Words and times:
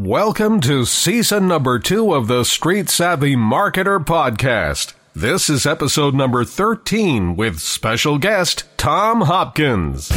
Welcome 0.00 0.62
to 0.62 0.86
season 0.86 1.46
number 1.46 1.78
two 1.78 2.14
of 2.14 2.26
the 2.26 2.42
Street 2.44 2.88
Savvy 2.88 3.36
Marketer 3.36 4.02
podcast. 4.02 4.94
This 5.14 5.50
is 5.50 5.66
episode 5.66 6.14
number 6.14 6.42
13 6.42 7.36
with 7.36 7.60
special 7.60 8.16
guest 8.16 8.64
Tom 8.78 9.20
Hopkins. 9.20 10.08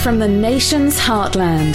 From 0.00 0.20
the 0.20 0.28
nation's 0.28 0.96
heartland, 0.96 1.74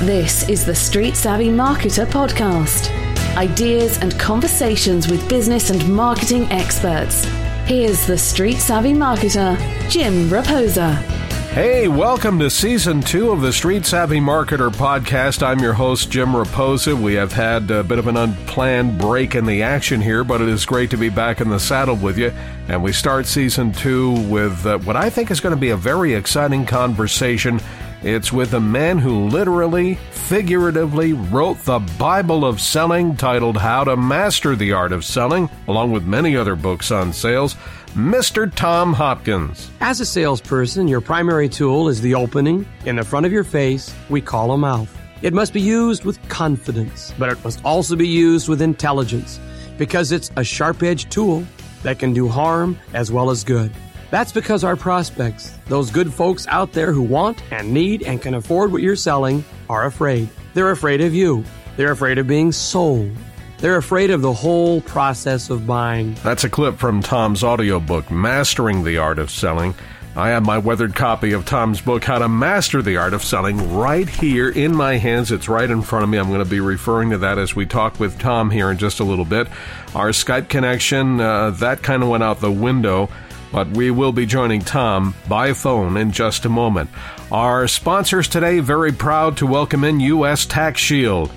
this 0.00 0.46
is 0.46 0.66
the 0.66 0.74
Street 0.74 1.16
Savvy 1.16 1.48
Marketer 1.48 2.04
podcast. 2.04 2.94
Ideas 3.38 3.96
and 3.96 4.20
conversations 4.20 5.08
with 5.08 5.26
business 5.26 5.70
and 5.70 5.88
marketing 5.88 6.44
experts. 6.52 7.24
Here's 7.64 8.06
the 8.06 8.18
Street 8.18 8.58
Savvy 8.58 8.92
Marketer, 8.92 9.56
Jim 9.88 10.28
Raposa. 10.28 11.19
Hey, 11.52 11.88
welcome 11.88 12.38
to 12.38 12.48
season 12.48 13.00
two 13.00 13.32
of 13.32 13.40
the 13.40 13.52
Street 13.52 13.84
Savvy 13.84 14.20
Marketer 14.20 14.70
podcast. 14.70 15.42
I'm 15.42 15.58
your 15.58 15.72
host, 15.72 16.08
Jim 16.08 16.28
Raposa. 16.28 16.94
We 16.94 17.14
have 17.14 17.32
had 17.32 17.68
a 17.72 17.82
bit 17.82 17.98
of 17.98 18.06
an 18.06 18.16
unplanned 18.16 19.00
break 19.00 19.34
in 19.34 19.46
the 19.46 19.64
action 19.64 20.00
here, 20.00 20.22
but 20.22 20.40
it 20.40 20.48
is 20.48 20.64
great 20.64 20.90
to 20.90 20.96
be 20.96 21.08
back 21.08 21.40
in 21.40 21.48
the 21.48 21.58
saddle 21.58 21.96
with 21.96 22.16
you. 22.16 22.32
And 22.68 22.84
we 22.84 22.92
start 22.92 23.26
season 23.26 23.72
two 23.72 24.12
with 24.28 24.64
uh, 24.64 24.78
what 24.78 24.94
I 24.94 25.10
think 25.10 25.32
is 25.32 25.40
going 25.40 25.54
to 25.54 25.60
be 25.60 25.70
a 25.70 25.76
very 25.76 26.14
exciting 26.14 26.66
conversation. 26.66 27.58
It's 28.02 28.32
with 28.32 28.54
a 28.54 28.60
man 28.60 28.96
who 28.96 29.28
literally, 29.28 29.96
figuratively 30.12 31.12
wrote 31.12 31.58
the 31.64 31.80
Bible 31.98 32.46
of 32.46 32.58
selling 32.58 33.14
titled 33.14 33.58
How 33.58 33.84
to 33.84 33.94
Master 33.94 34.56
the 34.56 34.72
Art 34.72 34.92
of 34.92 35.04
Selling, 35.04 35.50
along 35.68 35.92
with 35.92 36.04
many 36.04 36.34
other 36.34 36.56
books 36.56 36.90
on 36.90 37.12
sales. 37.12 37.56
Mr. 37.88 38.50
Tom 38.54 38.94
Hopkins. 38.94 39.70
As 39.82 40.00
a 40.00 40.06
salesperson, 40.06 40.88
your 40.88 41.02
primary 41.02 41.48
tool 41.48 41.90
is 41.90 42.00
the 42.00 42.14
opening 42.14 42.66
in 42.86 42.96
the 42.96 43.04
front 43.04 43.26
of 43.26 43.32
your 43.32 43.44
face 43.44 43.94
we 44.08 44.22
call 44.22 44.52
a 44.52 44.56
mouth. 44.56 44.96
It 45.20 45.34
must 45.34 45.52
be 45.52 45.60
used 45.60 46.06
with 46.06 46.26
confidence, 46.30 47.12
but 47.18 47.28
it 47.30 47.44
must 47.44 47.62
also 47.66 47.96
be 47.96 48.08
used 48.08 48.48
with 48.48 48.62
intelligence 48.62 49.38
because 49.76 50.10
it's 50.10 50.30
a 50.36 50.44
sharp 50.44 50.82
edged 50.82 51.10
tool 51.10 51.44
that 51.82 51.98
can 51.98 52.14
do 52.14 52.28
harm 52.28 52.78
as 52.94 53.12
well 53.12 53.28
as 53.28 53.44
good. 53.44 53.70
That's 54.10 54.32
because 54.32 54.64
our 54.64 54.76
prospects, 54.76 55.56
those 55.66 55.90
good 55.90 56.12
folks 56.12 56.46
out 56.48 56.72
there 56.72 56.92
who 56.92 57.02
want 57.02 57.42
and 57.52 57.72
need 57.72 58.02
and 58.02 58.20
can 58.20 58.34
afford 58.34 58.72
what 58.72 58.82
you're 58.82 58.96
selling, 58.96 59.44
are 59.68 59.86
afraid. 59.86 60.28
They're 60.52 60.72
afraid 60.72 61.00
of 61.00 61.14
you. 61.14 61.44
They're 61.76 61.92
afraid 61.92 62.18
of 62.18 62.26
being 62.26 62.50
sold. 62.50 63.10
They're 63.58 63.76
afraid 63.76 64.10
of 64.10 64.22
the 64.22 64.32
whole 64.32 64.80
process 64.80 65.48
of 65.48 65.66
buying. 65.66 66.14
That's 66.24 66.44
a 66.44 66.50
clip 66.50 66.78
from 66.78 67.02
Tom's 67.02 67.44
audiobook, 67.44 68.10
Mastering 68.10 68.82
the 68.82 68.98
Art 68.98 69.18
of 69.18 69.30
Selling. 69.30 69.74
I 70.16 70.30
have 70.30 70.44
my 70.44 70.58
weathered 70.58 70.96
copy 70.96 71.30
of 71.32 71.44
Tom's 71.44 71.80
book, 71.80 72.02
How 72.02 72.18
to 72.18 72.28
Master 72.28 72.82
the 72.82 72.96
Art 72.96 73.14
of 73.14 73.22
Selling, 73.22 73.74
right 73.76 74.08
here 74.08 74.50
in 74.50 74.74
my 74.74 74.96
hands. 74.96 75.30
It's 75.30 75.48
right 75.48 75.70
in 75.70 75.82
front 75.82 76.02
of 76.02 76.08
me. 76.10 76.18
I'm 76.18 76.28
going 76.28 76.42
to 76.42 76.50
be 76.50 76.58
referring 76.58 77.10
to 77.10 77.18
that 77.18 77.38
as 77.38 77.54
we 77.54 77.64
talk 77.64 78.00
with 78.00 78.18
Tom 78.18 78.50
here 78.50 78.72
in 78.72 78.78
just 78.78 78.98
a 78.98 79.04
little 79.04 79.24
bit. 79.24 79.46
Our 79.94 80.08
Skype 80.08 80.48
connection, 80.48 81.20
uh, 81.20 81.50
that 81.50 81.82
kind 81.82 82.02
of 82.02 82.08
went 82.08 82.24
out 82.24 82.40
the 82.40 82.50
window, 82.50 83.08
but 83.52 83.68
we 83.68 83.90
will 83.90 84.12
be 84.12 84.26
joining 84.26 84.60
Tom 84.60 85.14
by 85.28 85.52
phone 85.52 85.96
in 85.96 86.12
just 86.12 86.44
a 86.44 86.48
moment. 86.48 86.90
Our 87.32 87.68
sponsors 87.68 88.28
today, 88.28 88.60
very 88.60 88.92
proud 88.92 89.36
to 89.38 89.46
welcome 89.46 89.84
in 89.84 90.00
U.S. 90.00 90.46
Tax 90.46 90.80
Shield. 90.80 91.30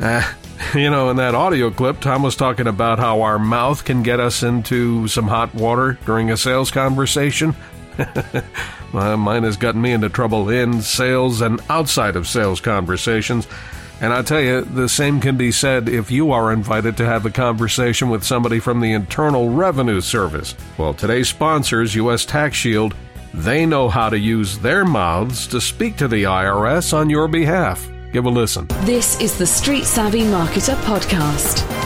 Uh, 0.00 0.22
you 0.74 0.90
know, 0.90 1.10
in 1.10 1.16
that 1.16 1.34
audio 1.34 1.70
clip, 1.70 2.00
Tom 2.00 2.22
was 2.22 2.36
talking 2.36 2.66
about 2.66 2.98
how 2.98 3.22
our 3.22 3.38
mouth 3.38 3.84
can 3.84 4.02
get 4.02 4.20
us 4.20 4.42
into 4.42 5.08
some 5.08 5.28
hot 5.28 5.54
water 5.54 5.98
during 6.04 6.30
a 6.30 6.36
sales 6.36 6.70
conversation. 6.70 7.54
Mine 8.92 9.42
has 9.42 9.56
gotten 9.56 9.80
me 9.80 9.92
into 9.92 10.08
trouble 10.08 10.48
in 10.50 10.82
sales 10.82 11.40
and 11.40 11.60
outside 11.68 12.16
of 12.16 12.26
sales 12.26 12.60
conversations. 12.60 13.46
And 14.02 14.12
I 14.12 14.22
tell 14.22 14.40
you, 14.40 14.62
the 14.62 14.88
same 14.88 15.20
can 15.20 15.36
be 15.36 15.52
said 15.52 15.88
if 15.88 16.10
you 16.10 16.32
are 16.32 16.52
invited 16.52 16.96
to 16.96 17.06
have 17.06 17.24
a 17.24 17.30
conversation 17.30 18.10
with 18.10 18.24
somebody 18.24 18.58
from 18.58 18.80
the 18.80 18.92
Internal 18.92 19.50
Revenue 19.50 20.00
Service. 20.00 20.56
Well, 20.76 20.92
today's 20.92 21.28
sponsors, 21.28 21.94
U.S. 21.94 22.24
Tax 22.24 22.56
Shield, 22.56 22.96
they 23.32 23.64
know 23.64 23.88
how 23.88 24.10
to 24.10 24.18
use 24.18 24.58
their 24.58 24.84
mouths 24.84 25.46
to 25.46 25.60
speak 25.60 25.96
to 25.98 26.08
the 26.08 26.24
IRS 26.24 26.92
on 26.92 27.10
your 27.10 27.28
behalf. 27.28 27.88
Give 28.12 28.24
a 28.24 28.28
listen. 28.28 28.66
This 28.80 29.20
is 29.20 29.38
the 29.38 29.46
Street 29.46 29.84
Savvy 29.84 30.22
Marketer 30.22 30.74
podcast. 30.82 31.81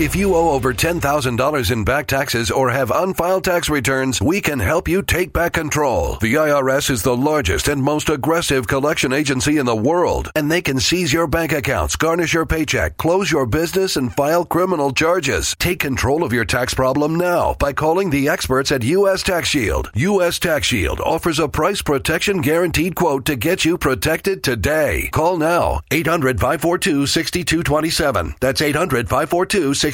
If 0.00 0.16
you 0.16 0.34
owe 0.34 0.52
over 0.52 0.72
$10,000 0.72 1.70
in 1.70 1.84
back 1.84 2.06
taxes 2.06 2.50
or 2.50 2.70
have 2.70 2.90
unfiled 2.90 3.44
tax 3.44 3.68
returns, 3.68 4.18
we 4.22 4.40
can 4.40 4.58
help 4.58 4.88
you 4.88 5.02
take 5.02 5.30
back 5.30 5.52
control. 5.52 6.16
The 6.22 6.32
IRS 6.36 6.88
is 6.88 7.02
the 7.02 7.14
largest 7.14 7.68
and 7.68 7.82
most 7.82 8.08
aggressive 8.08 8.66
collection 8.66 9.12
agency 9.12 9.58
in 9.58 9.66
the 9.66 9.76
world, 9.76 10.30
and 10.34 10.50
they 10.50 10.62
can 10.62 10.80
seize 10.80 11.12
your 11.12 11.26
bank 11.26 11.52
accounts, 11.52 11.96
garnish 11.96 12.32
your 12.32 12.46
paycheck, 12.46 12.96
close 12.96 13.30
your 13.30 13.44
business, 13.44 13.96
and 13.96 14.10
file 14.10 14.46
criminal 14.46 14.90
charges. 14.90 15.54
Take 15.58 15.80
control 15.80 16.24
of 16.24 16.32
your 16.32 16.46
tax 16.46 16.72
problem 16.72 17.16
now 17.16 17.56
by 17.58 17.74
calling 17.74 18.08
the 18.08 18.30
experts 18.30 18.72
at 18.72 18.82
U.S. 18.82 19.22
Tax 19.22 19.48
Shield. 19.48 19.90
U.S. 19.92 20.38
Tax 20.38 20.66
Shield 20.66 21.00
offers 21.00 21.38
a 21.38 21.46
price 21.46 21.82
protection 21.82 22.40
guaranteed 22.40 22.94
quote 22.94 23.26
to 23.26 23.36
get 23.36 23.66
you 23.66 23.76
protected 23.76 24.42
today. 24.42 25.10
Call 25.12 25.36
now 25.36 25.82
800 25.90 26.40
542 26.40 27.06
6227. 27.06 28.36
That's 28.40 28.62
800 28.62 29.06
542 29.06 29.74
6227. 29.74 29.89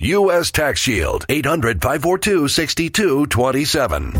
U.S. 0.00 0.50
Tax 0.50 0.80
Shield. 0.80 1.26
800 1.28 1.82
542 1.82 2.48
6227. 2.48 4.12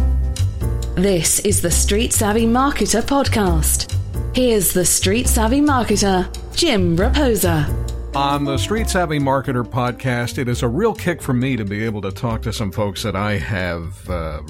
This 0.94 1.38
is 1.40 1.62
the 1.62 1.70
Street 1.70 2.12
Savvy 2.12 2.44
Marketer 2.44 3.00
podcast. 3.00 3.90
Here's 4.36 4.72
the 4.74 4.84
Street 4.84 5.26
Savvy 5.26 5.60
Marketer, 5.60 6.28
Jim 6.54 6.96
Raposa. 6.96 7.66
On 8.14 8.44
the 8.44 8.58
Street 8.58 8.90
Savvy 8.90 9.18
Marketer 9.18 9.64
podcast, 9.64 10.36
it 10.36 10.48
is 10.48 10.62
a 10.62 10.68
real 10.68 10.94
kick 10.94 11.22
for 11.22 11.32
me 11.32 11.56
to 11.56 11.64
be 11.64 11.82
able 11.84 12.02
to 12.02 12.12
talk 12.12 12.42
to 12.42 12.52
some 12.52 12.70
folks 12.70 13.02
that 13.04 13.16
I 13.16 13.38
have 13.38 14.10
uh, 14.10 14.42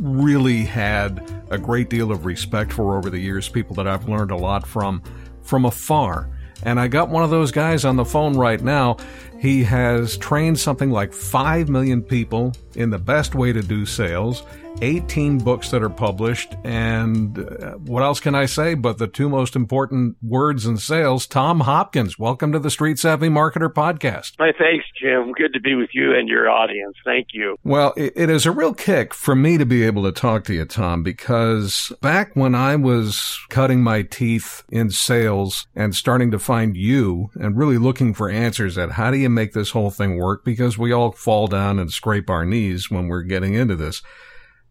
really 0.00 0.64
had 0.64 1.30
a 1.50 1.58
great 1.58 1.88
deal 1.88 2.10
of 2.10 2.26
respect 2.26 2.72
for 2.72 2.96
over 2.96 3.10
the 3.10 3.20
years, 3.20 3.48
people 3.48 3.76
that 3.76 3.86
I've 3.86 4.08
learned 4.08 4.32
a 4.32 4.36
lot 4.36 4.66
from 4.66 5.00
from 5.42 5.64
afar. 5.64 6.28
And 6.64 6.80
I 6.80 6.88
got 6.88 7.08
one 7.08 7.22
of 7.22 7.30
those 7.30 7.52
guys 7.52 7.84
on 7.84 7.96
the 7.96 8.04
phone 8.04 8.36
right 8.36 8.60
now. 8.60 8.96
He 9.38 9.64
has 9.64 10.16
trained 10.16 10.58
something 10.58 10.90
like 10.90 11.12
5 11.12 11.68
million 11.68 12.02
people 12.02 12.54
in 12.74 12.90
the 12.90 12.98
best 12.98 13.34
way 13.34 13.52
to 13.52 13.62
do 13.62 13.86
sales, 13.86 14.42
18 14.82 15.38
books 15.38 15.70
that 15.70 15.82
are 15.82 15.90
published, 15.90 16.54
and 16.64 17.38
uh, 17.38 17.74
what 17.74 18.02
else 18.02 18.18
can 18.18 18.34
I 18.34 18.46
say 18.46 18.74
but 18.74 18.98
the 18.98 19.06
two 19.06 19.28
most 19.28 19.54
important 19.54 20.16
words 20.22 20.66
in 20.66 20.76
sales? 20.78 21.26
Tom 21.26 21.60
Hopkins, 21.60 22.18
welcome 22.18 22.52
to 22.52 22.58
the 22.58 22.70
Street 22.70 22.98
Savvy 22.98 23.28
Marketer 23.28 23.72
podcast. 23.72 24.32
Hi, 24.38 24.52
thanks, 24.58 24.86
Jim. 25.00 25.32
Good 25.32 25.52
to 25.52 25.60
be 25.60 25.74
with 25.74 25.90
you 25.92 26.14
and 26.14 26.28
your 26.28 26.50
audience. 26.50 26.96
Thank 27.04 27.28
you. 27.32 27.56
Well, 27.62 27.92
it, 27.96 28.12
it 28.16 28.30
is 28.30 28.46
a 28.46 28.50
real 28.50 28.74
kick 28.74 29.14
for 29.14 29.36
me 29.36 29.58
to 29.58 29.66
be 29.66 29.84
able 29.84 30.02
to 30.04 30.12
talk 30.12 30.44
to 30.44 30.54
you, 30.54 30.64
Tom, 30.64 31.02
because 31.02 31.92
back 32.00 32.34
when 32.34 32.54
I 32.54 32.76
was 32.76 33.38
cutting 33.50 33.82
my 33.82 34.02
teeth 34.02 34.64
in 34.70 34.90
sales 34.90 35.66
and 35.76 35.94
starting 35.94 36.30
to 36.32 36.38
find 36.38 36.76
you 36.76 37.30
and 37.34 37.56
really 37.56 37.78
looking 37.78 38.12
for 38.12 38.28
answers 38.28 38.76
at 38.76 38.92
how 38.92 39.10
do 39.12 39.18
you 39.18 39.23
make 39.30 39.52
this 39.52 39.70
whole 39.70 39.90
thing 39.90 40.18
work, 40.18 40.44
because 40.44 40.76
we 40.76 40.92
all 40.92 41.12
fall 41.12 41.46
down 41.46 41.78
and 41.78 41.90
scrape 41.90 42.28
our 42.28 42.44
knees 42.44 42.90
when 42.90 43.08
we're 43.08 43.22
getting 43.22 43.54
into 43.54 43.76
this. 43.76 44.02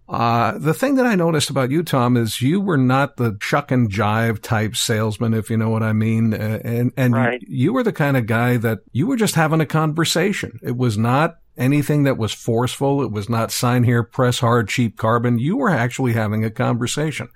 Uh, 0.09 0.57
the 0.57 0.73
thing 0.73 0.95
that 0.95 1.05
I 1.05 1.15
noticed 1.15 1.49
about 1.49 1.71
you, 1.71 1.81
Tom, 1.81 2.17
is 2.17 2.41
you 2.41 2.59
were 2.59 2.77
not 2.77 3.15
the 3.15 3.37
chuck 3.39 3.71
and 3.71 3.89
jive 3.89 4.41
type 4.41 4.75
salesman, 4.75 5.33
if 5.33 5.49
you 5.49 5.55
know 5.55 5.69
what 5.69 5.81
I 5.81 5.93
mean. 5.93 6.33
Uh, 6.33 6.59
and, 6.63 6.91
and 6.97 7.13
right. 7.13 7.41
you, 7.41 7.47
you 7.47 7.73
were 7.73 7.83
the 7.83 7.93
kind 7.93 8.17
of 8.17 8.25
guy 8.25 8.57
that 8.57 8.79
you 8.91 9.07
were 9.07 9.15
just 9.15 9.35
having 9.35 9.61
a 9.61 9.65
conversation. 9.65 10.59
It 10.61 10.75
was 10.75 10.97
not 10.97 11.37
anything 11.57 12.03
that 12.03 12.17
was 12.17 12.33
forceful. 12.33 13.01
It 13.03 13.11
was 13.11 13.29
not 13.29 13.51
sign 13.51 13.83
here, 13.83 14.03
press 14.03 14.39
hard, 14.39 14.69
cheap 14.69 14.97
carbon. 14.97 15.39
You 15.39 15.57
were 15.57 15.69
actually 15.69 16.13
having 16.13 16.43
a 16.43 16.51
conversation. 16.51 17.29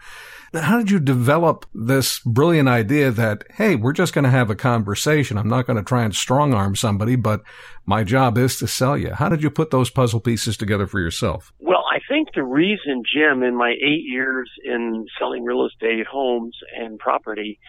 How 0.54 0.78
did 0.78 0.90
you 0.90 1.00
develop 1.00 1.66
this 1.74 2.20
brilliant 2.20 2.70
idea 2.70 3.12
that, 3.12 3.44
hey, 3.56 3.76
we're 3.76 3.92
just 3.92 4.14
going 4.14 4.24
to 4.24 4.30
have 4.30 4.50
a 4.50 4.56
conversation. 4.56 5.38
I'm 5.38 5.50
not 5.50 5.68
going 5.68 5.78
to 5.78 5.84
try 5.84 6.04
and 6.04 6.16
strong 6.16 6.54
arm 6.54 6.76
somebody, 6.76 7.18
but 7.18 7.42
my 7.86 8.04
job 8.04 8.38
is 8.38 8.58
to 8.60 8.68
sell 8.68 8.98
you. 8.98 9.14
How 9.14 9.28
did 9.28 9.44
you 9.44 9.50
put 9.50 9.72
those 9.72 9.90
puzzle 9.90 10.22
pieces 10.22 10.56
together 10.56 10.88
for 10.88 11.02
yourself? 11.02 11.52
Well, 11.60 11.84
I 11.94 12.00
think 12.08 12.30
the 12.34 12.44
reason, 12.44 13.04
Jim, 13.14 13.44
in 13.44 13.58
my 13.58 13.72
eight 13.72 14.04
years 14.06 14.50
in 14.64 15.06
selling 15.20 15.44
real 15.44 15.66
estate, 15.66 16.08
homes, 16.10 16.56
and 16.80 16.98
property, 16.98 17.60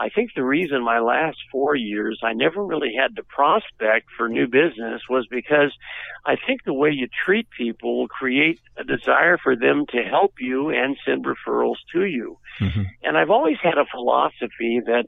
I 0.00 0.08
think 0.08 0.30
the 0.34 0.42
reason 0.42 0.82
my 0.82 0.98
last 0.98 1.36
four 1.52 1.76
years 1.76 2.20
I 2.24 2.32
never 2.32 2.64
really 2.64 2.94
had 2.98 3.16
to 3.16 3.22
prospect 3.22 4.06
for 4.16 4.30
new 4.30 4.46
business 4.46 5.02
was 5.10 5.26
because 5.30 5.76
I 6.24 6.36
think 6.46 6.64
the 6.64 6.72
way 6.72 6.88
you 6.90 7.06
treat 7.26 7.48
people 7.50 7.98
will 7.98 8.08
create 8.08 8.60
a 8.78 8.84
desire 8.84 9.36
for 9.36 9.54
them 9.54 9.84
to 9.90 9.98
help 9.98 10.34
you 10.40 10.70
and 10.70 10.96
send 11.04 11.26
referrals 11.26 11.76
to 11.92 12.06
you. 12.06 12.38
Mm-hmm. 12.60 12.84
And 13.02 13.18
I've 13.18 13.28
always 13.28 13.58
had 13.62 13.76
a 13.76 13.84
philosophy 13.92 14.80
that 14.86 15.04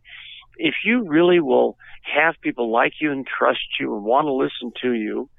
if 0.59 0.75
you 0.85 1.09
really 1.09 1.41
will 1.41 1.79
have 2.03 2.35
people 2.43 2.71
like 2.71 2.93
you 3.01 3.13
and 3.13 3.27
trust 3.27 3.81
you 3.81 3.95
and 3.95 4.05
want 4.05 4.27
to 4.27 4.33
listen 4.33 4.73
to 4.83 4.93
you 4.93 5.31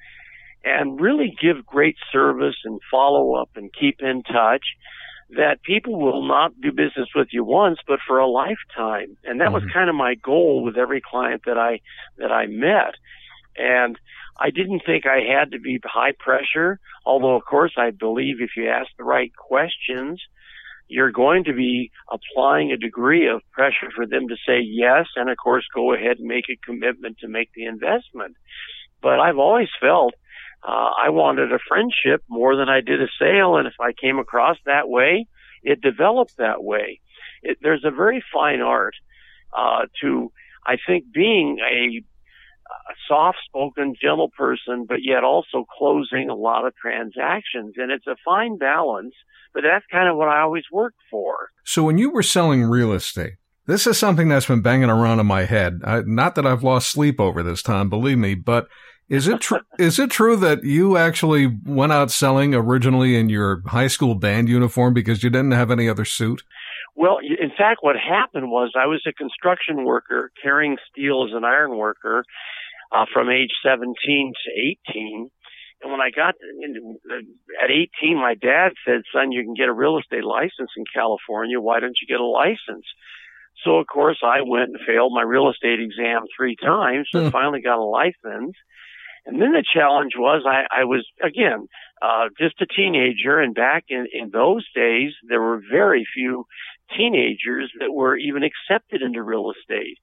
and 0.63 0.99
really 0.99 1.35
give 1.39 1.63
great 1.63 1.97
service 2.11 2.55
and 2.65 2.79
follow 2.89 3.35
up 3.35 3.51
and 3.55 3.69
keep 3.71 4.01
in 4.01 4.23
touch, 4.23 4.65
that 5.35 5.63
people 5.63 5.99
will 5.99 6.27
not 6.27 6.59
do 6.61 6.71
business 6.71 7.09
with 7.15 7.29
you 7.31 7.43
once, 7.43 7.79
but 7.87 7.99
for 8.05 8.19
a 8.19 8.27
lifetime. 8.27 9.17
And 9.23 9.39
that 9.39 9.45
mm-hmm. 9.45 9.53
was 9.53 9.63
kind 9.73 9.89
of 9.89 9.95
my 9.95 10.15
goal 10.15 10.63
with 10.63 10.77
every 10.77 11.01
client 11.01 11.43
that 11.45 11.57
I, 11.57 11.79
that 12.17 12.31
I 12.31 12.47
met. 12.47 12.95
And 13.55 13.99
I 14.39 14.49
didn't 14.49 14.81
think 14.85 15.05
I 15.05 15.19
had 15.19 15.51
to 15.51 15.59
be 15.59 15.79
high 15.83 16.13
pressure, 16.17 16.79
although 17.05 17.35
of 17.35 17.45
course 17.45 17.73
I 17.77 17.91
believe 17.91 18.37
if 18.39 18.51
you 18.57 18.69
ask 18.69 18.89
the 18.97 19.03
right 19.03 19.31
questions, 19.35 20.21
you're 20.87 21.11
going 21.11 21.45
to 21.45 21.53
be 21.53 21.91
applying 22.11 22.71
a 22.71 22.77
degree 22.77 23.27
of 23.27 23.41
pressure 23.51 23.91
for 23.95 24.05
them 24.05 24.27
to 24.27 24.35
say 24.47 24.59
yes 24.59 25.07
and 25.15 25.29
of 25.29 25.37
course 25.37 25.65
go 25.73 25.93
ahead 25.93 26.17
and 26.17 26.27
make 26.27 26.45
a 26.49 26.65
commitment 26.65 27.19
to 27.19 27.27
make 27.27 27.51
the 27.53 27.65
investment. 27.65 28.35
But 29.01 29.19
I've 29.19 29.37
always 29.37 29.69
felt 29.79 30.13
uh, 30.67 30.91
I 31.05 31.09
wanted 31.09 31.51
a 31.51 31.59
friendship 31.67 32.23
more 32.29 32.55
than 32.55 32.69
I 32.69 32.81
did 32.81 33.01
a 33.01 33.07
sale, 33.19 33.57
and 33.57 33.67
if 33.67 33.73
I 33.79 33.91
came 33.91 34.19
across 34.19 34.57
that 34.65 34.87
way, 34.87 35.27
it 35.61 35.81
developed 35.81 36.37
that 36.37 36.63
way. 36.63 37.01
It, 37.41 37.57
there's 37.61 37.83
a 37.85 37.91
very 37.91 38.23
fine 38.33 38.61
art 38.61 38.95
uh, 39.57 39.87
to, 40.01 40.31
I 40.65 40.77
think, 40.87 41.11
being 41.13 41.59
a, 41.59 41.97
a 41.99 42.95
soft-spoken, 43.07 43.95
gentle 44.01 44.29
person, 44.29 44.85
but 44.87 44.99
yet 45.03 45.23
also 45.23 45.65
closing 45.77 46.29
a 46.29 46.35
lot 46.35 46.65
of 46.65 46.73
transactions, 46.75 47.73
and 47.77 47.91
it's 47.91 48.07
a 48.07 48.15
fine 48.23 48.57
balance. 48.57 49.13
But 49.53 49.63
that's 49.63 49.85
kind 49.91 50.09
of 50.09 50.17
what 50.17 50.29
I 50.29 50.41
always 50.41 50.63
worked 50.71 50.99
for. 51.11 51.49
So 51.63 51.83
when 51.83 51.99
you 51.99 52.09
were 52.09 52.23
selling 52.23 52.63
real 52.63 52.91
estate, 52.91 53.33
this 53.67 53.85
is 53.85 53.97
something 53.97 54.27
that's 54.27 54.47
been 54.47 54.61
banging 54.61 54.89
around 54.89 55.19
in 55.19 55.27
my 55.27 55.43
head. 55.45 55.81
I, 55.85 56.01
not 56.05 56.35
that 56.35 56.45
I've 56.47 56.63
lost 56.63 56.89
sleep 56.89 57.19
over 57.19 57.43
this 57.43 57.61
time, 57.61 57.89
believe 57.89 58.17
me, 58.17 58.33
but 58.33 58.67
is 59.09 59.27
it 59.27 59.41
true? 59.41 59.59
is 59.77 59.99
it 59.99 60.09
true 60.09 60.35
that 60.37 60.63
you 60.63 60.97
actually 60.97 61.47
went 61.65 61.91
out 61.91 62.11
selling 62.11 62.55
originally 62.55 63.15
in 63.15 63.29
your 63.29 63.61
high 63.67 63.87
school 63.87 64.15
band 64.15 64.49
uniform 64.49 64.93
because 64.93 65.23
you 65.23 65.29
didn't 65.29 65.51
have 65.51 65.71
any 65.71 65.89
other 65.89 66.05
suit? 66.05 66.43
Well, 66.95 67.17
in 67.19 67.49
fact, 67.57 67.79
what 67.81 67.95
happened 67.97 68.51
was 68.51 68.71
I 68.75 68.87
was 68.87 69.03
a 69.07 69.13
construction 69.13 69.83
worker 69.83 70.31
carrying 70.41 70.77
steel 70.91 71.25
as 71.27 71.35
an 71.35 71.43
iron 71.43 71.77
worker 71.77 72.23
uh, 72.91 73.05
from 73.11 73.29
age 73.29 73.51
17 73.65 73.95
to 74.05 74.51
18. 74.91 75.29
And 75.81 75.91
when 75.91 75.99
I 75.99 76.11
got 76.15 76.35
in, 76.63 76.97
at 77.61 77.71
18, 77.71 78.15
my 78.15 78.35
dad 78.35 78.71
said, 78.85 79.01
"Son, 79.13 79.31
you 79.31 79.43
can 79.43 79.53
get 79.53 79.67
a 79.67 79.73
real 79.73 79.97
estate 79.97 80.23
license 80.23 80.71
in 80.77 80.85
California. 80.93 81.59
Why 81.59 81.79
don't 81.79 81.97
you 82.01 82.07
get 82.07 82.21
a 82.21 82.25
license?" 82.25 82.85
So 83.65 83.77
of 83.77 83.87
course 83.87 84.19
I 84.23 84.41
went 84.41 84.69
and 84.69 84.79
failed 84.87 85.11
my 85.13 85.23
real 85.23 85.49
estate 85.49 85.79
exam 85.79 86.23
three 86.37 86.55
times, 86.55 87.09
and 87.13 87.25
hmm. 87.25 87.29
finally 87.29 87.61
got 87.61 87.79
a 87.79 87.83
license. 87.83 88.55
And 89.25 89.41
then 89.41 89.53
the 89.53 89.63
challenge 89.63 90.13
was 90.17 90.43
I, 90.45 90.81
I 90.81 90.83
was 90.83 91.05
again 91.23 91.67
uh, 92.01 92.27
just 92.37 92.61
a 92.61 92.65
teenager, 92.65 93.39
and 93.39 93.55
back 93.55 93.85
in 93.89 94.05
in 94.11 94.31
those 94.31 94.65
days 94.75 95.13
there 95.27 95.41
were 95.41 95.61
very 95.71 96.05
few 96.13 96.45
teenagers 96.95 97.71
that 97.79 97.93
were 97.93 98.17
even 98.17 98.43
accepted 98.43 99.01
into 99.01 99.23
real 99.23 99.51
estate. 99.51 99.97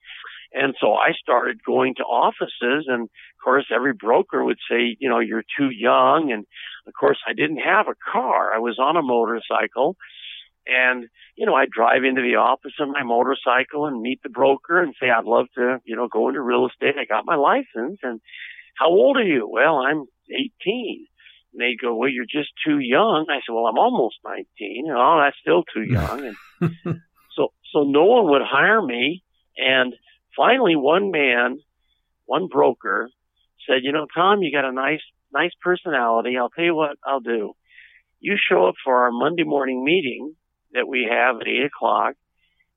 And 0.53 0.75
so 0.81 0.93
I 0.93 1.11
started 1.13 1.63
going 1.63 1.95
to 1.95 2.03
offices 2.03 2.85
and 2.87 3.03
of 3.03 3.43
course 3.43 3.65
every 3.73 3.93
broker 3.93 4.43
would 4.43 4.59
say, 4.69 4.97
you 4.99 5.09
know, 5.09 5.19
you're 5.19 5.43
too 5.57 5.69
young. 5.69 6.31
And 6.31 6.45
of 6.87 6.93
course 6.99 7.19
I 7.27 7.33
didn't 7.33 7.59
have 7.59 7.87
a 7.87 8.11
car. 8.11 8.53
I 8.53 8.59
was 8.59 8.77
on 8.79 8.97
a 8.97 9.01
motorcycle 9.01 9.95
and, 10.67 11.07
you 11.35 11.45
know, 11.45 11.55
I'd 11.55 11.71
drive 11.71 12.03
into 12.03 12.21
the 12.21 12.35
office 12.35 12.73
on 12.79 12.91
my 12.91 13.03
motorcycle 13.03 13.87
and 13.87 14.01
meet 14.01 14.21
the 14.23 14.29
broker 14.29 14.81
and 14.81 14.93
say, 14.99 15.09
I'd 15.09 15.25
love 15.25 15.47
to, 15.55 15.79
you 15.85 15.95
know, 15.95 16.07
go 16.07 16.27
into 16.27 16.41
real 16.41 16.67
estate. 16.67 16.95
I 16.99 17.05
got 17.05 17.25
my 17.25 17.35
license 17.35 17.99
and 18.03 18.19
how 18.77 18.87
old 18.87 19.17
are 19.17 19.23
you? 19.23 19.47
Well, 19.51 19.77
I'm 19.77 20.05
18. 20.29 21.05
And 21.53 21.61
they 21.61 21.75
go, 21.81 21.95
well, 21.95 22.09
you're 22.09 22.25
just 22.25 22.49
too 22.65 22.79
young. 22.79 23.25
I 23.29 23.35
said, 23.45 23.53
well, 23.53 23.67
I'm 23.67 23.77
almost 23.77 24.15
19. 24.25 24.85
And, 24.87 24.97
Oh, 24.97 25.21
that's 25.23 25.37
still 25.41 25.63
too 25.73 25.83
young. 25.91 26.33
And 26.61 26.99
so, 27.35 27.49
so 27.73 27.83
no 27.83 28.05
one 28.05 28.29
would 28.31 28.41
hire 28.43 28.81
me. 28.81 29.23
And 29.57 29.93
finally, 30.35 30.75
one 30.75 31.11
man, 31.11 31.59
one 32.25 32.47
broker 32.47 33.09
said, 33.67 33.79
you 33.83 33.91
know, 33.91 34.07
Tom, 34.13 34.41
you 34.41 34.51
got 34.51 34.65
a 34.65 34.71
nice, 34.71 35.01
nice 35.33 35.51
personality. 35.61 36.37
I'll 36.37 36.49
tell 36.49 36.65
you 36.65 36.75
what 36.75 36.97
I'll 37.05 37.19
do. 37.19 37.53
You 38.19 38.37
show 38.37 38.67
up 38.67 38.75
for 38.83 39.03
our 39.03 39.11
Monday 39.11 39.43
morning 39.43 39.83
meeting 39.83 40.35
that 40.73 40.87
we 40.87 41.07
have 41.09 41.37
at 41.41 41.47
eight 41.47 41.65
o'clock. 41.65 42.13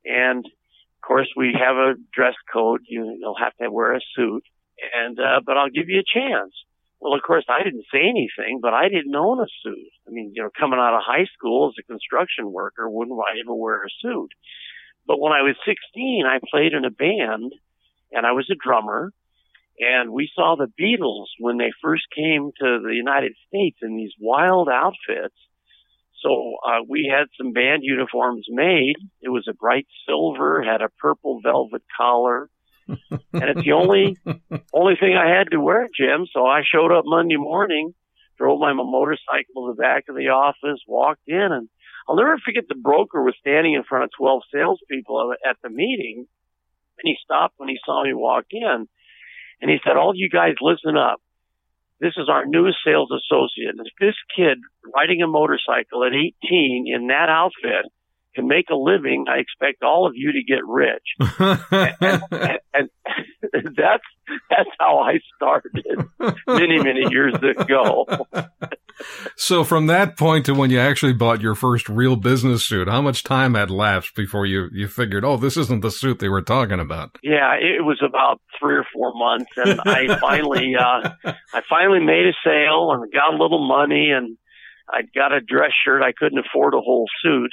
And 0.04 0.44
of 0.44 1.06
course, 1.06 1.28
we 1.36 1.54
have 1.58 1.76
a 1.76 1.94
dress 2.12 2.34
code. 2.52 2.80
You, 2.88 3.16
you'll 3.20 3.36
have 3.38 3.54
to 3.60 3.70
wear 3.70 3.94
a 3.94 4.00
suit 4.16 4.42
and 4.78 5.18
uh, 5.18 5.40
but 5.44 5.56
I'll 5.56 5.70
give 5.70 5.88
you 5.88 6.00
a 6.00 6.06
chance. 6.06 6.52
Well, 7.00 7.14
of 7.14 7.22
course, 7.22 7.44
I 7.48 7.62
didn't 7.62 7.84
say 7.92 8.00
anything, 8.00 8.60
but 8.62 8.72
I 8.72 8.88
didn't 8.88 9.14
own 9.14 9.38
a 9.38 9.46
suit. 9.62 9.92
I 10.08 10.10
mean, 10.10 10.32
you 10.34 10.42
know, 10.42 10.48
coming 10.58 10.78
out 10.78 10.96
of 10.96 11.02
high 11.04 11.26
school 11.36 11.68
as 11.68 11.76
a 11.78 11.86
construction 11.86 12.50
worker, 12.50 12.88
wouldn't 12.88 13.18
I 13.18 13.40
ever 13.44 13.54
wear 13.54 13.84
a 13.84 13.88
suit? 14.00 14.30
But 15.06 15.20
when 15.20 15.32
I 15.32 15.42
was 15.42 15.54
16, 15.66 16.24
I 16.26 16.38
played 16.50 16.72
in 16.72 16.86
a 16.86 16.90
band, 16.90 17.52
and 18.10 18.24
I 18.24 18.32
was 18.32 18.48
a 18.50 18.56
drummer, 18.56 19.12
and 19.78 20.12
we 20.12 20.30
saw 20.34 20.56
the 20.56 20.72
Beatles 20.80 21.26
when 21.38 21.58
they 21.58 21.72
first 21.82 22.04
came 22.14 22.52
to 22.60 22.80
the 22.82 22.94
United 22.94 23.34
States 23.48 23.78
in 23.82 23.96
these 23.96 24.12
wild 24.18 24.68
outfits. 24.72 25.36
So 26.22 26.56
uh, 26.66 26.80
we 26.88 27.12
had 27.12 27.26
some 27.36 27.52
band 27.52 27.82
uniforms 27.82 28.46
made. 28.48 28.94
It 29.20 29.28
was 29.28 29.46
a 29.46 29.52
bright 29.52 29.86
silver, 30.06 30.62
had 30.62 30.80
a 30.80 30.88
purple 31.00 31.40
velvet 31.42 31.82
collar, 31.94 32.48
and 32.88 32.98
it's 33.32 33.64
the 33.64 33.72
only 33.72 34.16
only 34.72 34.94
thing 34.98 35.16
I 35.16 35.28
had 35.36 35.50
to 35.50 35.60
wear, 35.60 35.88
Jim. 35.96 36.26
So 36.32 36.46
I 36.46 36.62
showed 36.62 36.92
up 36.92 37.04
Monday 37.06 37.36
morning, 37.36 37.94
drove 38.38 38.60
my 38.60 38.72
motorcycle 38.72 39.66
to 39.66 39.74
the 39.74 39.80
back 39.82 40.04
of 40.08 40.16
the 40.16 40.28
office, 40.28 40.80
walked 40.86 41.22
in, 41.26 41.48
and 41.52 41.68
I'll 42.08 42.16
never 42.16 42.38
forget 42.44 42.64
the 42.68 42.74
broker 42.74 43.22
was 43.22 43.34
standing 43.40 43.74
in 43.74 43.84
front 43.84 44.04
of 44.04 44.10
12 44.18 44.42
salespeople 44.52 45.34
at 45.48 45.56
the 45.62 45.70
meeting, 45.70 46.26
and 46.98 47.04
he 47.04 47.16
stopped 47.22 47.54
when 47.56 47.68
he 47.68 47.78
saw 47.84 48.04
me 48.04 48.12
walk 48.12 48.44
in, 48.50 48.88
and 49.60 49.70
he 49.70 49.78
said, 49.84 49.96
"All 49.96 50.12
you 50.14 50.28
guys, 50.28 50.54
listen 50.60 50.96
up. 50.96 51.20
This 52.00 52.14
is 52.16 52.28
our 52.28 52.44
newest 52.44 52.78
sales 52.84 53.10
associate. 53.10 53.76
This 54.00 54.16
kid 54.36 54.58
riding 54.94 55.22
a 55.22 55.26
motorcycle 55.26 56.04
at 56.04 56.12
18 56.12 56.86
in 56.86 57.06
that 57.08 57.28
outfit." 57.28 57.86
Can 58.34 58.48
make 58.48 58.66
a 58.70 58.76
living, 58.76 59.26
I 59.28 59.38
expect 59.38 59.82
all 59.82 60.06
of 60.06 60.12
you 60.14 60.32
to 60.32 60.42
get 60.42 60.64
rich. 60.66 61.02
and, 62.00 62.22
and, 62.30 62.60
and, 62.72 62.90
that's 63.76 64.02
that's 64.50 64.70
how 64.78 64.98
I 64.98 65.18
started 65.36 65.84
many 66.46 66.82
many 66.82 67.06
years 67.10 67.34
ago. 67.34 68.06
so 69.36 69.64
from 69.64 69.86
that 69.86 70.16
point 70.16 70.46
to 70.46 70.54
when 70.54 70.70
you 70.70 70.80
actually 70.80 71.12
bought 71.12 71.40
your 71.40 71.54
first 71.54 71.88
real 71.88 72.16
business 72.16 72.64
suit, 72.64 72.88
how 72.88 73.02
much 73.02 73.22
time 73.22 73.54
had 73.54 73.70
lapsed 73.70 74.14
before 74.14 74.46
you 74.46 74.68
you 74.72 74.88
figured, 74.88 75.24
oh, 75.24 75.36
this 75.36 75.56
isn't 75.56 75.82
the 75.82 75.90
suit 75.90 76.18
they 76.18 76.28
were 76.28 76.42
talking 76.42 76.80
about? 76.80 77.16
Yeah, 77.22 77.54
it 77.54 77.84
was 77.84 78.02
about 78.06 78.40
three 78.58 78.76
or 78.76 78.86
four 78.92 79.12
months, 79.14 79.50
and 79.56 79.80
I 79.84 80.18
finally 80.20 80.74
uh, 80.78 81.10
I 81.24 81.62
finally 81.68 82.00
made 82.00 82.26
a 82.26 82.34
sale 82.44 82.90
and 82.92 83.12
got 83.12 83.34
a 83.34 83.36
little 83.36 83.66
money 83.66 84.10
and. 84.10 84.36
I 84.86 85.00
got 85.14 85.32
a 85.32 85.40
dress 85.40 85.70
shirt. 85.82 86.02
I 86.02 86.12
couldn't 86.12 86.44
afford 86.44 86.74
a 86.74 86.76
whole 86.76 87.06
suit 87.22 87.50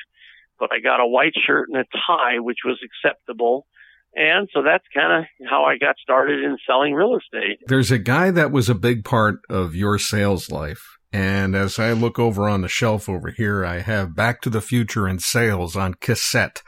but 0.61 0.69
I 0.71 0.79
got 0.79 1.01
a 1.01 1.07
white 1.07 1.33
shirt 1.45 1.67
and 1.69 1.81
a 1.81 1.85
tie, 2.07 2.39
which 2.39 2.59
was 2.63 2.79
acceptable. 2.85 3.65
And 4.13 4.47
so 4.53 4.61
that's 4.61 4.83
kind 4.93 5.23
of 5.23 5.49
how 5.49 5.63
I 5.63 5.77
got 5.77 5.95
started 6.01 6.43
in 6.43 6.57
selling 6.69 6.93
real 6.93 7.17
estate. 7.17 7.59
There's 7.65 7.91
a 7.91 7.97
guy 7.97 8.29
that 8.29 8.51
was 8.51 8.69
a 8.69 8.75
big 8.75 9.03
part 9.03 9.39
of 9.49 9.75
your 9.75 9.97
sales 9.97 10.51
life. 10.51 10.83
And 11.11 11.55
as 11.55 11.79
I 11.79 11.93
look 11.93 12.19
over 12.19 12.47
on 12.47 12.61
the 12.61 12.67
shelf 12.67 13.09
over 13.09 13.31
here, 13.31 13.65
I 13.65 13.79
have 13.79 14.15
Back 14.15 14.41
to 14.41 14.49
the 14.49 14.61
Future 14.61 15.07
in 15.07 15.19
Sales 15.19 15.75
on 15.75 15.95
cassette. 15.95 16.61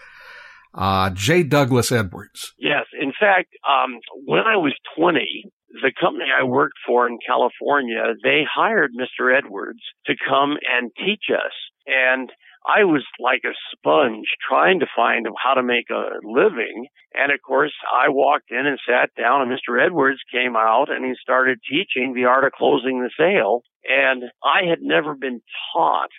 Uh, 0.74 1.12
J. 1.12 1.44
Douglas 1.44 1.92
Edwards. 1.92 2.54
Yes. 2.58 2.86
In 3.00 3.14
fact, 3.18 3.50
um, 3.70 4.00
when 4.26 4.40
I 4.40 4.56
was 4.56 4.74
20, 4.98 5.46
the 5.82 5.92
company 6.00 6.26
I 6.36 6.44
worked 6.44 6.78
for 6.86 7.08
in 7.08 7.20
California, 7.26 8.16
they 8.24 8.42
hired 8.52 8.92
Mr. 8.94 9.38
Edwards 9.38 9.82
to 10.08 10.14
come 10.28 10.58
and 10.68 10.92
teach 10.98 11.26
us. 11.32 11.54
And 11.86 12.32
I 12.66 12.86
was 12.86 13.04
like 13.20 13.42
a 13.46 13.56
sponge 13.76 14.28
trying 14.48 14.80
to 14.80 14.88
find 14.96 15.28
how 15.44 15.54
to 15.56 15.64
make 15.64 15.90
a 15.90 16.16
living. 16.24 16.88
And 17.14 17.32
of 17.32 17.40
course, 17.46 17.74
I 17.92 18.10
walked 18.10 18.52
in 18.52 18.66
and 18.66 18.80
sat 18.88 19.10
down 19.20 19.42
and 19.42 19.52
Mr. 19.52 19.84
Edwards 19.84 20.22
came 20.32 20.56
out 20.56 20.90
and 20.90 21.04
he 21.04 21.14
started 21.22 21.60
teaching 21.70 22.14
the 22.14 22.26
art 22.26 22.46
of 22.46 22.54
closing 22.54 23.02
the 23.02 23.12
sale. 23.18 23.62
And 23.84 24.24
I 24.44 24.70
had 24.70 24.80
never 24.82 25.14
been 25.14 25.42
taught, 25.74 26.10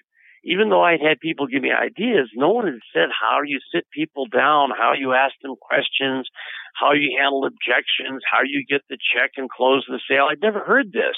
even 0.45 0.69
though 0.69 0.85
I'd 0.85 1.01
had 1.01 1.19
people 1.19 1.47
give 1.47 1.63
me 1.63 1.73
ideas, 1.73 2.29
no 2.35 2.51
one 2.51 2.67
had 2.67 2.85
said 2.93 3.09
how 3.09 3.41
you 3.43 3.59
sit 3.73 3.85
people 3.91 4.27
down, 4.27 4.69
how 4.77 4.93
you 4.93 5.15
ask 5.15 5.33
them 5.43 5.57
questions, 5.57 6.29
how 6.75 6.93
you 6.93 7.17
handle 7.19 7.47
objections, 7.47 8.21
how 8.31 8.45
you 8.45 8.67
get 8.69 8.83
the 8.91 8.99
check 9.01 9.33
and 9.39 9.49
close 9.49 9.87
the 9.89 10.01
sale. 10.07 10.29
I'd 10.31 10.43
never 10.43 10.61
heard 10.61 10.93
this. 10.93 11.17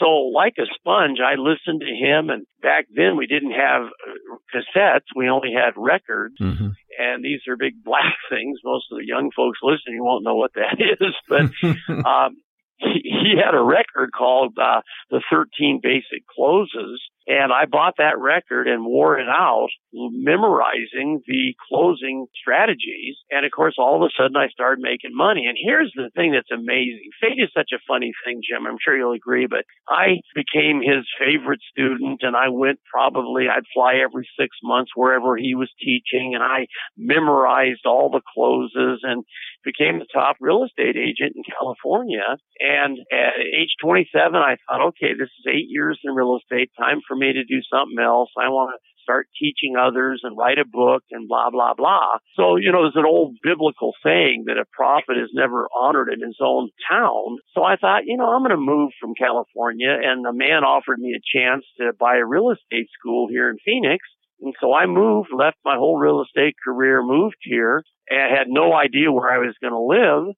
So, 0.00 0.32
like 0.34 0.54
a 0.58 0.66
sponge, 0.74 1.18
I 1.20 1.36
listened 1.36 1.82
to 1.82 1.94
him. 1.94 2.30
And 2.30 2.46
back 2.62 2.86
then, 2.94 3.16
we 3.16 3.26
didn't 3.26 3.52
have 3.52 3.82
uh, 3.82 4.36
cassettes; 4.52 5.12
we 5.14 5.28
only 5.28 5.52
had 5.52 5.74
records. 5.76 6.36
Mm-hmm. 6.40 6.68
And 6.98 7.24
these 7.24 7.40
are 7.48 7.56
big 7.56 7.84
black 7.84 8.16
things. 8.30 8.58
Most 8.64 8.86
of 8.90 8.98
the 8.98 9.06
young 9.06 9.30
folks 9.36 9.58
listening 9.62 10.02
won't 10.02 10.24
know 10.24 10.36
what 10.36 10.52
that 10.54 10.78
is, 11.00 11.14
but 11.28 11.52
um, 12.06 12.36
he, 12.78 13.02
he 13.04 13.34
had 13.36 13.54
a 13.54 13.62
record 13.62 14.10
called 14.16 14.56
uh, 14.58 14.80
"The 15.10 15.22
13 15.30 15.80
Basic 15.82 16.26
Closes," 16.34 17.00
And 17.26 17.52
I 17.52 17.66
bought 17.66 17.94
that 17.98 18.18
record 18.18 18.66
and 18.66 18.84
wore 18.84 19.18
it 19.18 19.28
out, 19.28 19.68
memorizing 19.92 21.20
the 21.26 21.54
closing 21.68 22.26
strategies. 22.34 23.16
And 23.30 23.44
of 23.44 23.52
course, 23.52 23.74
all 23.78 23.96
of 23.96 24.02
a 24.02 24.12
sudden 24.16 24.36
I 24.36 24.48
started 24.48 24.82
making 24.82 25.14
money. 25.14 25.46
And 25.46 25.56
here's 25.60 25.92
the 25.94 26.10
thing 26.16 26.32
that's 26.32 26.50
amazing. 26.50 27.10
Fate 27.20 27.38
is 27.38 27.50
such 27.54 27.70
a 27.74 27.82
funny 27.86 28.12
thing, 28.24 28.40
Jim. 28.40 28.66
I'm 28.66 28.78
sure 28.82 28.96
you'll 28.96 29.12
agree, 29.12 29.46
but 29.46 29.64
I 29.88 30.20
became 30.34 30.80
his 30.80 31.04
favorite 31.18 31.60
student 31.70 32.20
and 32.22 32.34
I 32.34 32.48
went 32.48 32.80
probably, 32.90 33.46
I'd 33.48 33.68
fly 33.74 34.00
every 34.02 34.28
six 34.38 34.56
months 34.62 34.92
wherever 34.94 35.36
he 35.36 35.54
was 35.54 35.70
teaching 35.78 36.32
and 36.34 36.42
I 36.42 36.66
memorized 36.96 37.84
all 37.86 38.10
the 38.10 38.22
closes 38.34 39.00
and 39.02 39.24
became 39.64 39.98
the 39.98 40.06
top 40.12 40.36
real 40.40 40.64
estate 40.64 40.96
agent 40.96 41.36
in 41.36 41.42
California. 41.58 42.24
And 42.58 42.98
at 43.12 43.38
age 43.38 43.74
27, 43.82 44.34
I 44.34 44.56
thought, 44.66 44.88
okay, 44.88 45.12
this 45.12 45.28
is 45.28 45.46
eight 45.48 45.68
years 45.68 45.98
in 46.04 46.14
real 46.14 46.38
estate. 46.38 46.70
Time 46.78 47.00
for 47.10 47.16
me 47.18 47.34
to 47.34 47.42
do 47.42 47.58
something 47.66 47.98
else. 47.98 48.30
I 48.38 48.46
want 48.54 48.70
to 48.70 48.78
start 49.02 49.26
teaching 49.34 49.74
others 49.74 50.20
and 50.22 50.38
write 50.38 50.58
a 50.58 50.64
book 50.64 51.02
and 51.10 51.26
blah, 51.26 51.50
blah, 51.50 51.74
blah. 51.74 52.22
So, 52.36 52.54
you 52.54 52.70
know, 52.70 52.86
there's 52.86 53.02
an 53.02 53.10
old 53.10 53.34
biblical 53.42 53.92
saying 54.06 54.44
that 54.46 54.62
a 54.62 54.70
prophet 54.70 55.18
is 55.18 55.34
never 55.34 55.66
honored 55.74 56.12
in 56.12 56.22
his 56.22 56.38
own 56.40 56.70
town. 56.88 57.38
So 57.54 57.64
I 57.64 57.74
thought, 57.74 58.06
you 58.06 58.16
know, 58.16 58.30
I'm 58.30 58.46
going 58.46 58.54
to 58.54 58.56
move 58.56 58.92
from 59.00 59.18
California 59.18 59.90
and 59.90 60.24
a 60.24 60.32
man 60.32 60.62
offered 60.62 61.00
me 61.00 61.18
a 61.18 61.38
chance 61.38 61.64
to 61.78 61.90
buy 61.98 62.18
a 62.18 62.24
real 62.24 62.50
estate 62.54 62.88
school 62.96 63.26
here 63.28 63.50
in 63.50 63.56
Phoenix. 63.64 64.06
And 64.40 64.54
so 64.60 64.72
I 64.72 64.86
moved, 64.86 65.30
left 65.36 65.58
my 65.64 65.76
whole 65.76 65.98
real 65.98 66.22
estate 66.22 66.54
career, 66.64 67.02
moved 67.02 67.42
here, 67.42 67.82
and 68.08 68.36
had 68.36 68.46
no 68.48 68.72
idea 68.72 69.12
where 69.12 69.30
I 69.30 69.38
was 69.38 69.54
going 69.60 69.74
to 69.74 69.80
live. 69.80 70.34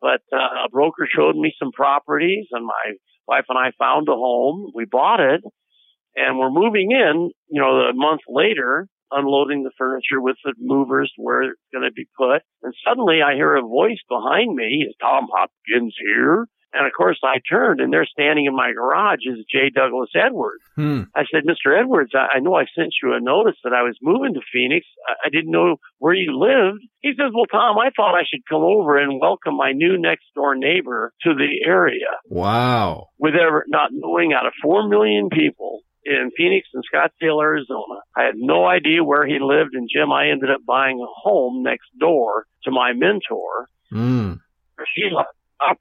But 0.00 0.20
uh, 0.36 0.66
a 0.66 0.70
broker 0.70 1.08
showed 1.10 1.34
me 1.34 1.52
some 1.58 1.72
properties, 1.72 2.46
and 2.52 2.64
my 2.64 2.92
wife 3.26 3.46
and 3.48 3.58
I 3.58 3.72
found 3.78 4.08
a 4.08 4.12
home. 4.12 4.70
We 4.74 4.84
bought 4.84 5.20
it, 5.20 5.42
and 6.16 6.38
we're 6.38 6.50
moving 6.50 6.90
in. 6.90 7.30
You 7.48 7.60
know, 7.60 7.88
a 7.88 7.94
month 7.94 8.22
later, 8.28 8.88
unloading 9.10 9.62
the 9.62 9.70
furniture 9.78 10.20
with 10.20 10.36
the 10.44 10.54
movers 10.58 11.12
where 11.16 11.42
it's 11.42 11.60
going 11.72 11.84
to 11.84 11.92
be 11.92 12.08
put. 12.16 12.42
And 12.62 12.74
suddenly, 12.86 13.20
I 13.22 13.34
hear 13.34 13.56
a 13.56 13.62
voice 13.62 14.00
behind 14.08 14.54
me. 14.54 14.86
Is 14.88 14.94
Tom 15.00 15.28
Hopkins 15.30 15.94
here? 15.98 16.46
And 16.74 16.86
of 16.86 16.92
course, 16.92 17.20
I 17.22 17.38
turned 17.48 17.80
and 17.80 17.92
there 17.92 18.04
standing 18.04 18.46
in 18.46 18.56
my 18.56 18.72
garage 18.72 19.20
is 19.24 19.44
J. 19.48 19.70
Douglas 19.72 20.10
Edwards. 20.16 20.64
Hmm. 20.74 21.02
I 21.14 21.22
said, 21.30 21.44
Mr. 21.44 21.78
Edwards, 21.78 22.10
I, 22.14 22.38
I, 22.38 22.40
know 22.40 22.56
I 22.56 22.64
sent 22.76 22.94
you 23.00 23.14
a 23.14 23.20
notice 23.20 23.54
that 23.62 23.72
I 23.72 23.82
was 23.82 23.96
moving 24.02 24.34
to 24.34 24.40
Phoenix. 24.52 24.84
I, 25.08 25.26
I 25.26 25.28
didn't 25.30 25.52
know 25.52 25.76
where 25.98 26.14
you 26.14 26.36
lived. 26.36 26.82
He 27.00 27.10
says, 27.10 27.30
Well, 27.32 27.46
Tom, 27.46 27.78
I 27.78 27.90
thought 27.94 28.18
I 28.18 28.26
should 28.28 28.42
come 28.50 28.62
over 28.62 28.98
and 28.98 29.20
welcome 29.20 29.56
my 29.56 29.70
new 29.70 29.96
next 29.98 30.24
door 30.34 30.56
neighbor 30.56 31.12
to 31.22 31.34
the 31.34 31.64
area. 31.64 32.10
Wow. 32.28 33.06
With 33.20 33.34
ever 33.34 33.64
not 33.68 33.90
knowing 33.92 34.32
out 34.32 34.46
of 34.46 34.52
four 34.60 34.88
million 34.88 35.28
people 35.30 35.82
in 36.04 36.30
Phoenix 36.36 36.68
and 36.74 36.84
Scottsdale, 36.84 37.42
Arizona. 37.42 38.00
I 38.16 38.24
had 38.24 38.34
no 38.36 38.66
idea 38.66 39.02
where 39.02 39.26
he 39.26 39.38
lived. 39.40 39.74
And 39.74 39.88
Jim, 39.92 40.12
I 40.12 40.28
ended 40.28 40.50
up 40.50 40.60
buying 40.66 41.00
a 41.00 41.06
home 41.06 41.62
next 41.62 41.88
door 41.98 42.46
to 42.64 42.70
my 42.70 42.92
mentor. 42.92 43.68
Mm. 43.92 44.40
He 44.94 45.10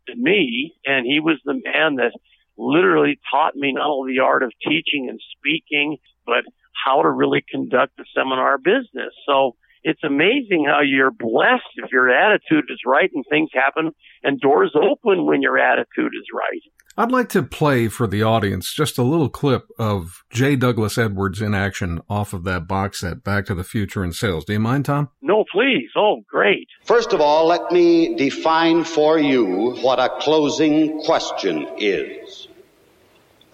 to 0.07 0.15
me, 0.15 0.73
and 0.85 1.05
he 1.05 1.19
was 1.19 1.39
the 1.43 1.53
man 1.53 1.95
that 1.95 2.11
literally 2.57 3.19
taught 3.31 3.55
me 3.55 3.73
not 3.73 3.89
only 3.89 4.13
the 4.13 4.23
art 4.23 4.43
of 4.43 4.51
teaching 4.61 5.07
and 5.09 5.19
speaking, 5.37 5.97
but 6.25 6.43
how 6.85 7.01
to 7.01 7.09
really 7.09 7.43
conduct 7.49 7.99
a 7.99 8.03
seminar 8.15 8.57
business. 8.57 9.13
So 9.25 9.55
it's 9.83 10.03
amazing 10.03 10.65
how 10.67 10.81
you're 10.81 11.11
blessed 11.11 11.63
if 11.75 11.91
your 11.91 12.09
attitude 12.09 12.65
is 12.69 12.79
right 12.85 13.09
and 13.13 13.23
things 13.29 13.49
happen 13.53 13.91
and 14.23 14.39
doors 14.39 14.73
open 14.75 15.25
when 15.25 15.41
your 15.41 15.57
attitude 15.57 16.11
is 16.13 16.25
right. 16.33 16.61
I'd 16.95 17.11
like 17.11 17.29
to 17.29 17.41
play 17.41 17.87
for 17.87 18.05
the 18.05 18.21
audience 18.21 18.71
just 18.71 18.99
a 18.99 19.03
little 19.03 19.29
clip 19.29 19.63
of 19.79 20.23
J. 20.29 20.55
Douglas 20.55 20.97
Edwards 20.97 21.41
in 21.41 21.55
action 21.55 22.01
off 22.07 22.33
of 22.33 22.43
that 22.43 22.67
box 22.67 22.99
set, 22.99 23.23
Back 23.23 23.45
to 23.47 23.55
the 23.55 23.63
Future 23.63 24.03
in 24.03 24.13
Sales. 24.13 24.45
Do 24.45 24.53
you 24.53 24.59
mind, 24.59 24.85
Tom? 24.85 25.09
No, 25.21 25.43
please. 25.51 25.89
Oh, 25.95 26.21
great. 26.29 26.67
First 26.83 27.11
of 27.11 27.19
all, 27.19 27.47
let 27.47 27.71
me 27.71 28.15
define 28.15 28.83
for 28.83 29.17
you 29.17 29.75
what 29.81 29.99
a 29.99 30.09
closing 30.19 31.01
question 31.01 31.67
is. 31.77 32.47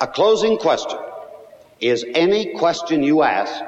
A 0.02 0.08
closing 0.08 0.58
question 0.58 1.00
is 1.80 2.06
any 2.14 2.54
question 2.58 3.04
you 3.04 3.24
ask, 3.24 3.64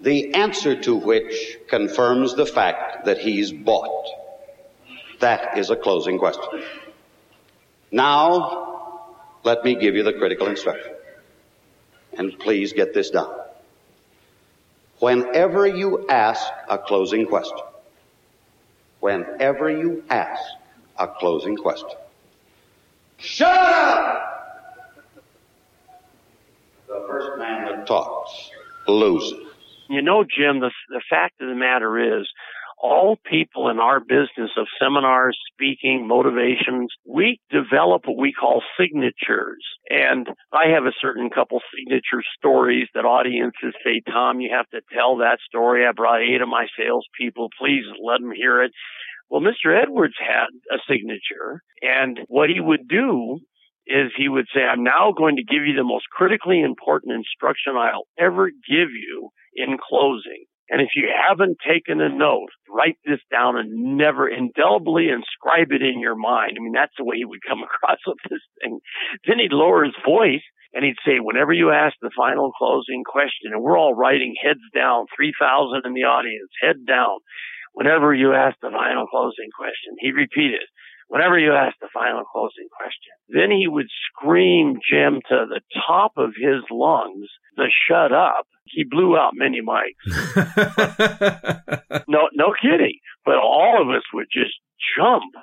the 0.00 0.34
answer 0.34 0.80
to 0.82 0.94
which 0.94 1.58
confirms 1.68 2.34
the 2.34 2.46
fact 2.46 3.04
that 3.04 3.18
he's 3.18 3.52
bought. 3.52 4.06
That 5.20 5.58
is 5.58 5.70
a 5.70 5.76
closing 5.76 6.18
question. 6.18 6.62
Now, 7.92 9.16
let 9.44 9.64
me 9.64 9.74
give 9.74 9.94
you 9.94 10.02
the 10.02 10.14
critical 10.14 10.46
instruction. 10.46 10.92
And 12.16 12.38
please 12.38 12.72
get 12.72 12.94
this 12.94 13.10
down. 13.10 13.34
Whenever 14.98 15.66
you 15.66 16.06
ask 16.08 16.42
a 16.68 16.78
closing 16.78 17.26
question, 17.26 17.58
whenever 19.00 19.70
you 19.70 20.04
ask 20.10 20.42
a 20.98 21.08
closing 21.08 21.56
question, 21.56 21.98
shut 23.18 23.48
up! 23.48 24.26
The 26.88 27.04
first 27.08 27.38
man 27.38 27.64
that 27.66 27.86
talks 27.86 28.50
loses. 28.86 29.49
You 29.90 30.02
know, 30.02 30.22
Jim, 30.22 30.60
the, 30.60 30.70
the 30.88 31.02
fact 31.10 31.40
of 31.40 31.48
the 31.48 31.54
matter 31.54 32.20
is, 32.20 32.26
all 32.82 33.18
people 33.28 33.68
in 33.68 33.78
our 33.78 34.00
business 34.00 34.50
of 34.56 34.66
seminars, 34.80 35.38
speaking, 35.52 36.06
motivations, 36.06 36.88
we 37.04 37.38
develop 37.50 38.02
what 38.06 38.16
we 38.16 38.32
call 38.32 38.62
signatures. 38.78 39.62
And 39.90 40.28
I 40.52 40.70
have 40.74 40.84
a 40.86 40.96
certain 41.00 41.28
couple 41.28 41.60
signature 41.76 42.22
stories 42.38 42.88
that 42.94 43.04
audiences 43.04 43.74
say, 43.84 44.00
Tom, 44.10 44.40
you 44.40 44.50
have 44.56 44.68
to 44.70 44.80
tell 44.94 45.18
that 45.18 45.38
story. 45.46 45.86
I 45.86 45.92
brought 45.92 46.22
eight 46.22 46.40
of 46.40 46.48
my 46.48 46.66
salespeople. 46.78 47.50
Please 47.58 47.84
let 48.02 48.20
them 48.20 48.32
hear 48.32 48.62
it. 48.62 48.72
Well, 49.28 49.42
Mr. 49.42 49.80
Edwards 49.80 50.16
had 50.18 50.48
a 50.72 50.78
signature 50.88 51.62
and 51.82 52.18
what 52.28 52.48
he 52.50 52.60
would 52.60 52.88
do 52.88 53.40
is 53.90 54.12
he 54.16 54.28
would 54.28 54.46
say, 54.54 54.62
I'm 54.62 54.84
now 54.84 55.12
going 55.16 55.36
to 55.36 55.44
give 55.44 55.66
you 55.66 55.74
the 55.74 55.84
most 55.84 56.06
critically 56.10 56.62
important 56.62 57.12
instruction 57.12 57.74
I'll 57.76 58.06
ever 58.18 58.48
give 58.50 58.94
you 58.94 59.30
in 59.54 59.76
closing. 59.76 60.46
And 60.70 60.80
if 60.80 60.94
you 60.94 61.10
haven't 61.10 61.58
taken 61.66 62.00
a 62.00 62.08
note, 62.08 62.54
write 62.70 62.96
this 63.04 63.18
down 63.30 63.58
and 63.58 63.98
never 63.98 64.28
indelibly 64.30 65.10
inscribe 65.10 65.74
it 65.74 65.82
in 65.82 65.98
your 65.98 66.14
mind. 66.14 66.54
I 66.54 66.62
mean, 66.62 66.72
that's 66.72 66.94
the 66.96 67.04
way 67.04 67.16
he 67.18 67.24
would 67.24 67.42
come 67.46 67.62
across 67.66 67.98
with 68.06 68.18
this 68.30 68.44
thing. 68.62 68.78
Then 69.26 69.40
he'd 69.40 69.52
lower 69.52 69.82
his 69.84 69.98
voice 70.06 70.46
and 70.72 70.84
he'd 70.84 71.02
say, 71.04 71.18
whenever 71.18 71.52
you 71.52 71.74
ask 71.74 71.96
the 72.00 72.14
final 72.16 72.52
closing 72.56 73.02
question, 73.02 73.50
and 73.50 73.60
we're 73.60 73.76
all 73.76 73.94
writing 73.94 74.34
heads 74.38 74.62
down, 74.72 75.06
3,000 75.16 75.82
in 75.84 75.94
the 75.94 76.06
audience, 76.06 76.50
head 76.62 76.86
down. 76.86 77.18
Whenever 77.74 78.14
you 78.14 78.32
ask 78.32 78.54
the 78.62 78.70
final 78.70 79.06
closing 79.10 79.50
question, 79.56 79.98
he 79.98 80.12
repeated, 80.12 80.62
whenever 81.10 81.38
you 81.38 81.52
ask 81.52 81.76
the 81.80 81.88
final 81.92 82.24
closing 82.24 82.68
question. 82.70 83.12
Then 83.28 83.50
he 83.50 83.66
would 83.66 83.88
scream 84.06 84.78
Jim 84.88 85.20
to 85.28 85.46
the 85.50 85.60
top 85.86 86.12
of 86.16 86.30
his 86.38 86.62
lungs, 86.70 87.28
the 87.56 87.68
shut 87.88 88.12
up. 88.12 88.46
He 88.64 88.84
blew 88.88 89.16
out 89.16 89.32
many 89.34 89.60
mics. 89.60 89.98
no, 92.08 92.28
no 92.32 92.54
kidding. 92.62 92.98
But 93.24 93.36
all 93.36 93.82
of 93.82 93.88
us 93.88 94.04
would 94.14 94.28
just 94.32 94.54
jump 94.96 95.34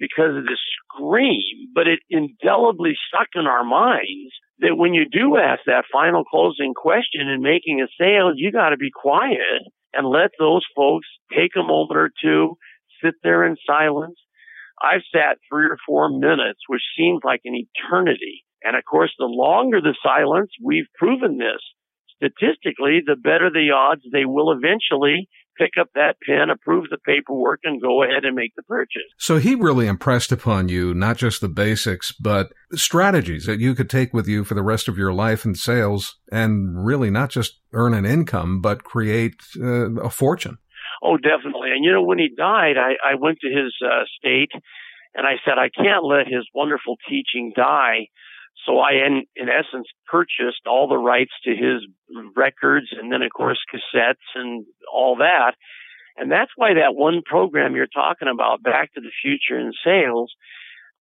because 0.00 0.36
of 0.36 0.44
the 0.44 0.58
scream, 0.58 1.70
but 1.72 1.86
it 1.86 2.00
indelibly 2.10 2.96
stuck 3.08 3.28
in 3.36 3.46
our 3.46 3.64
minds 3.64 4.34
that 4.58 4.76
when 4.76 4.94
you 4.94 5.04
do 5.08 5.36
ask 5.36 5.60
that 5.66 5.84
final 5.92 6.24
closing 6.24 6.74
question 6.74 7.28
in 7.28 7.40
making 7.40 7.80
a 7.80 7.86
sale, 7.98 8.32
you 8.34 8.50
got 8.50 8.70
to 8.70 8.76
be 8.76 8.90
quiet 8.90 9.62
and 9.92 10.08
let 10.08 10.30
those 10.40 10.66
folks 10.74 11.06
take 11.30 11.52
a 11.56 11.62
moment 11.62 11.96
or 11.96 12.10
two, 12.20 12.56
sit 13.02 13.14
there 13.22 13.46
in 13.46 13.56
silence, 13.64 14.16
I've 14.82 15.02
sat 15.12 15.38
three 15.50 15.66
or 15.66 15.78
four 15.86 16.10
minutes, 16.10 16.60
which 16.68 16.82
seems 16.96 17.20
like 17.24 17.40
an 17.44 17.54
eternity. 17.54 18.44
And 18.62 18.76
of 18.76 18.84
course, 18.84 19.12
the 19.18 19.26
longer 19.26 19.80
the 19.80 19.94
silence, 20.02 20.50
we've 20.62 20.88
proven 20.96 21.38
this. 21.38 21.60
Statistically, 22.16 23.02
the 23.04 23.16
better 23.16 23.50
the 23.50 23.72
odds 23.74 24.02
they 24.12 24.24
will 24.24 24.52
eventually 24.52 25.28
pick 25.58 25.72
up 25.80 25.88
that 25.94 26.16
pen, 26.26 26.50
approve 26.50 26.86
the 26.90 26.98
paperwork, 26.98 27.60
and 27.64 27.80
go 27.80 28.02
ahead 28.02 28.24
and 28.24 28.34
make 28.34 28.52
the 28.56 28.62
purchase. 28.62 29.02
So 29.18 29.38
he 29.38 29.54
really 29.54 29.86
impressed 29.86 30.32
upon 30.32 30.68
you 30.68 30.94
not 30.94 31.16
just 31.16 31.40
the 31.40 31.48
basics, 31.48 32.12
but 32.12 32.52
strategies 32.72 33.46
that 33.46 33.60
you 33.60 33.74
could 33.74 33.90
take 33.90 34.12
with 34.12 34.26
you 34.26 34.44
for 34.44 34.54
the 34.54 34.62
rest 34.62 34.88
of 34.88 34.98
your 34.98 35.12
life 35.12 35.44
in 35.44 35.54
sales 35.54 36.18
and 36.32 36.84
really 36.84 37.10
not 37.10 37.30
just 37.30 37.60
earn 37.72 37.94
an 37.94 38.06
income, 38.06 38.60
but 38.60 38.84
create 38.84 39.34
uh, 39.60 39.94
a 40.00 40.10
fortune. 40.10 40.58
Oh, 41.04 41.18
definitely. 41.18 41.70
And 41.72 41.84
you 41.84 41.92
know, 41.92 42.02
when 42.02 42.18
he 42.18 42.30
died, 42.34 42.76
I, 42.78 42.94
I 43.04 43.14
went 43.16 43.38
to 43.40 43.48
his 43.48 43.74
uh, 43.84 44.04
state 44.18 44.50
and 45.14 45.26
I 45.26 45.34
said, 45.44 45.58
I 45.58 45.68
can't 45.68 46.04
let 46.04 46.26
his 46.26 46.48
wonderful 46.54 46.96
teaching 47.08 47.52
die. 47.54 48.08
So 48.66 48.78
I, 48.78 48.92
in, 49.06 49.24
in 49.36 49.48
essence, 49.50 49.86
purchased 50.06 50.66
all 50.66 50.88
the 50.88 50.96
rights 50.96 51.32
to 51.44 51.50
his 51.50 51.86
records 52.34 52.86
and 52.98 53.12
then, 53.12 53.20
of 53.20 53.30
course, 53.36 53.58
cassettes 53.70 54.24
and 54.34 54.64
all 54.92 55.16
that. 55.16 55.52
And 56.16 56.32
that's 56.32 56.52
why 56.56 56.74
that 56.74 56.94
one 56.94 57.22
program 57.24 57.76
you're 57.76 57.86
talking 57.86 58.28
about, 58.32 58.62
Back 58.62 58.94
to 58.94 59.00
the 59.00 59.10
Future 59.22 59.58
in 59.58 59.72
Sales, 59.84 60.32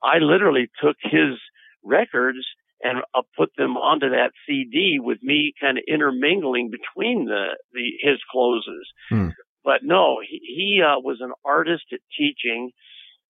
I 0.03 0.17
literally 0.17 0.69
took 0.83 0.97
his 1.01 1.39
records 1.83 2.39
and 2.81 2.99
uh, 3.15 3.21
put 3.37 3.51
them 3.57 3.77
onto 3.77 4.09
that 4.09 4.31
CD 4.45 4.97
with 4.99 5.23
me 5.23 5.53
kind 5.61 5.77
of 5.77 5.85
intermingling 5.87 6.69
between 6.69 7.25
the, 7.25 7.55
the 7.71 7.91
his 8.01 8.19
closes. 8.29 8.91
Hmm. 9.09 9.29
But 9.63 9.81
no, 9.83 10.17
he, 10.21 10.39
he 10.43 10.81
uh, 10.81 10.99
was 10.99 11.19
an 11.21 11.31
artist 11.45 11.85
at 11.93 11.99
teaching, 12.17 12.71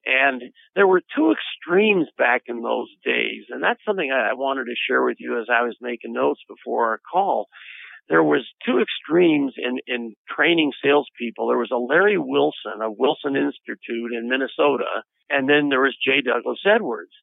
and 0.06 0.42
there 0.75 0.88
were 0.88 1.02
two 1.16 1.34
extremes 1.34 2.08
back 2.18 2.44
in 2.48 2.62
those 2.62 2.90
days, 3.06 3.46
and 3.50 3.63
that's 3.63 3.84
something 3.86 4.12
I, 4.12 4.32
I 4.32 4.34
wanted 4.34 4.66
to 4.66 4.75
share 4.88 5.04
with 5.04 5.18
you 5.20 5.40
as 5.40 5.48
I 5.50 5.63
was 5.63 5.78
making 5.82 6.13
notes 6.13 6.42
before 6.48 6.90
our 6.90 7.00
call. 7.12 7.48
There 8.10 8.24
was 8.24 8.46
two 8.66 8.80
extremes 8.80 9.54
in, 9.58 9.80
in 9.88 10.16
training 10.30 10.74
salespeople. 10.84 11.48
There 11.48 11.58
was 11.58 11.72
a 11.72 11.78
Larry 11.78 12.18
Wilson 12.18 12.82
of 12.82 12.98
Wilson 12.98 13.36
Institute 13.38 14.12
in 14.12 14.28
Minnesota, 14.28 15.04
and 15.30 15.48
then 15.48 15.70
there 15.70 15.82
was 15.82 15.96
J. 16.04 16.22
Douglas 16.22 16.60
Edwards. 16.66 17.13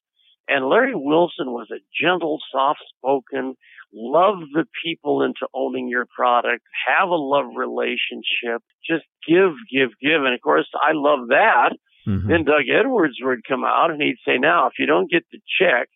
And 0.47 0.67
Larry 0.67 0.95
Wilson 0.95 1.51
was 1.51 1.67
a 1.71 1.79
gentle, 2.01 2.39
soft 2.51 2.81
spoken, 2.97 3.55
love 3.93 4.39
the 4.53 4.65
people 4.83 5.23
into 5.23 5.47
owning 5.53 5.87
your 5.87 6.05
product, 6.15 6.63
have 6.87 7.09
a 7.09 7.15
love 7.15 7.45
relationship, 7.55 8.63
just 8.87 9.03
give, 9.27 9.53
give, 9.71 9.89
give. 10.01 10.23
And 10.23 10.33
of 10.33 10.41
course, 10.41 10.67
I 10.75 10.91
love 10.93 11.29
that. 11.29 11.71
Mm-hmm. 12.07 12.29
Then 12.29 12.43
Doug 12.45 12.63
Edwards 12.69 13.17
would 13.21 13.47
come 13.47 13.63
out 13.63 13.91
and 13.91 14.01
he'd 14.01 14.17
say, 14.25 14.37
now, 14.37 14.67
if 14.67 14.73
you 14.79 14.85
don't 14.85 15.09
get 15.09 15.23
the 15.31 15.39
check, 15.59 15.89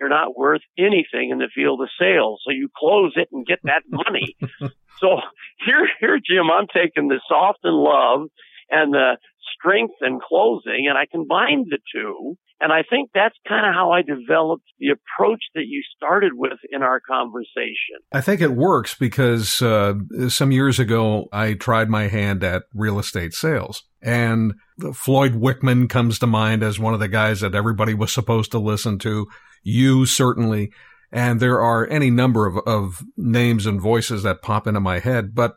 you're 0.00 0.08
not 0.08 0.36
worth 0.36 0.62
anything 0.76 1.30
in 1.30 1.38
the 1.38 1.48
field 1.54 1.80
of 1.80 1.88
sales. 1.98 2.40
So 2.44 2.50
you 2.50 2.68
close 2.76 3.12
it 3.16 3.28
and 3.30 3.46
get 3.46 3.60
that 3.64 3.82
money. 3.88 4.36
so 4.98 5.20
here, 5.64 5.88
here, 6.00 6.18
Jim, 6.18 6.50
I'm 6.50 6.66
taking 6.66 7.08
the 7.08 7.20
soft 7.28 7.60
and 7.62 7.76
love 7.76 8.28
and 8.68 8.92
the 8.92 9.16
strength 9.58 9.94
and 10.00 10.20
closing 10.20 10.86
and 10.88 10.96
I 10.98 11.06
combined 11.10 11.66
the 11.70 11.78
two 11.94 12.36
and 12.62 12.72
I 12.72 12.84
think 12.88 13.10
that's 13.12 13.34
kind 13.48 13.66
of 13.66 13.74
how 13.74 13.90
I 13.90 14.02
developed 14.02 14.66
the 14.78 14.90
approach 14.90 15.42
that 15.56 15.64
you 15.66 15.82
started 15.96 16.30
with 16.36 16.60
in 16.70 16.80
our 16.80 17.00
conversation. 17.00 17.98
I 18.12 18.20
think 18.20 18.40
it 18.40 18.52
works 18.52 18.94
because 18.94 19.60
uh, 19.60 19.94
some 20.28 20.52
years 20.52 20.78
ago, 20.78 21.26
I 21.32 21.54
tried 21.54 21.90
my 21.90 22.06
hand 22.06 22.44
at 22.44 22.62
real 22.72 23.00
estate 23.00 23.34
sales. 23.34 23.82
And 24.00 24.54
Floyd 24.94 25.32
Wickman 25.32 25.90
comes 25.90 26.20
to 26.20 26.28
mind 26.28 26.62
as 26.62 26.78
one 26.78 26.94
of 26.94 27.00
the 27.00 27.08
guys 27.08 27.40
that 27.40 27.56
everybody 27.56 27.94
was 27.94 28.12
supposed 28.12 28.52
to 28.52 28.60
listen 28.60 28.96
to. 29.00 29.26
You 29.64 30.06
certainly. 30.06 30.72
And 31.10 31.40
there 31.40 31.60
are 31.60 31.88
any 31.88 32.10
number 32.10 32.46
of, 32.46 32.58
of 32.64 33.02
names 33.16 33.66
and 33.66 33.80
voices 33.80 34.22
that 34.22 34.40
pop 34.40 34.68
into 34.68 34.80
my 34.80 35.00
head. 35.00 35.34
But 35.34 35.56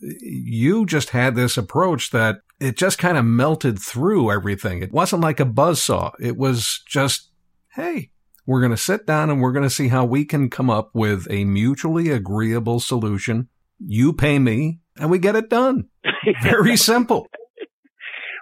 you 0.00 0.84
just 0.84 1.10
had 1.10 1.34
this 1.34 1.56
approach 1.56 2.10
that 2.10 2.36
it 2.62 2.76
just 2.76 2.98
kind 2.98 3.18
of 3.18 3.24
melted 3.24 3.78
through 3.78 4.30
everything. 4.30 4.82
It 4.82 4.92
wasn't 4.92 5.22
like 5.22 5.40
a 5.40 5.44
buzz 5.44 5.82
saw. 5.82 6.12
It 6.20 6.36
was 6.36 6.82
just, 6.86 7.30
hey, 7.74 8.10
we're 8.46 8.60
going 8.60 8.70
to 8.70 8.76
sit 8.76 9.04
down 9.04 9.30
and 9.30 9.40
we're 9.40 9.52
going 9.52 9.64
to 9.64 9.70
see 9.70 9.88
how 9.88 10.04
we 10.04 10.24
can 10.24 10.48
come 10.48 10.70
up 10.70 10.90
with 10.94 11.26
a 11.28 11.44
mutually 11.44 12.10
agreeable 12.10 12.78
solution. 12.78 13.48
You 13.84 14.12
pay 14.12 14.38
me 14.38 14.78
and 14.96 15.10
we 15.10 15.18
get 15.18 15.34
it 15.34 15.50
done. 15.50 15.88
Very 16.42 16.76
simple. 16.76 17.26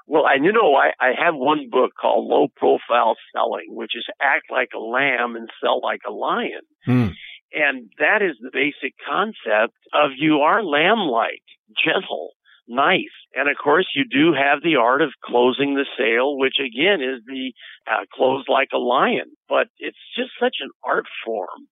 Well, 0.06 0.24
and 0.26 0.44
you 0.44 0.52
know, 0.52 0.74
I, 0.74 0.90
I 1.00 1.12
have 1.24 1.34
one 1.34 1.70
book 1.70 1.92
called 1.98 2.26
Low 2.26 2.48
Profile 2.56 3.14
Selling, 3.32 3.68
which 3.68 3.92
is 3.94 4.04
act 4.20 4.46
like 4.50 4.70
a 4.74 4.78
lamb 4.78 5.36
and 5.36 5.48
sell 5.62 5.80
like 5.80 6.00
a 6.06 6.12
lion. 6.12 6.62
Hmm. 6.84 7.08
And 7.52 7.90
that 7.98 8.20
is 8.20 8.36
the 8.40 8.50
basic 8.52 8.94
concept 9.08 9.76
of 9.94 10.10
you 10.16 10.40
are 10.40 10.62
lamb 10.62 10.98
like, 10.98 11.42
gentle, 11.84 12.32
nice. 12.68 13.14
And 13.34 13.48
of 13.48 13.56
course, 13.62 13.86
you 13.94 14.04
do 14.04 14.32
have 14.32 14.62
the 14.62 14.76
art 14.76 15.02
of 15.02 15.10
closing 15.24 15.74
the 15.74 15.86
sale, 15.98 16.36
which 16.36 16.56
again 16.58 17.00
is 17.00 17.22
the 17.26 17.52
uh, 17.90 18.04
close 18.12 18.44
like 18.48 18.68
a 18.72 18.78
lion. 18.78 19.36
But 19.48 19.68
it's 19.78 19.98
just 20.16 20.30
such 20.40 20.56
an 20.60 20.70
art 20.84 21.06
form. 21.24 21.68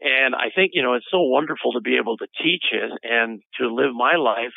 And 0.00 0.34
I 0.34 0.48
think, 0.54 0.72
you 0.74 0.82
know, 0.82 0.94
it's 0.94 1.10
so 1.10 1.20
wonderful 1.20 1.72
to 1.72 1.80
be 1.80 1.98
able 2.00 2.16
to 2.18 2.26
teach 2.42 2.64
it 2.72 2.90
and 3.02 3.42
to 3.60 3.68
live 3.68 3.92
my 3.94 4.16
life 4.16 4.54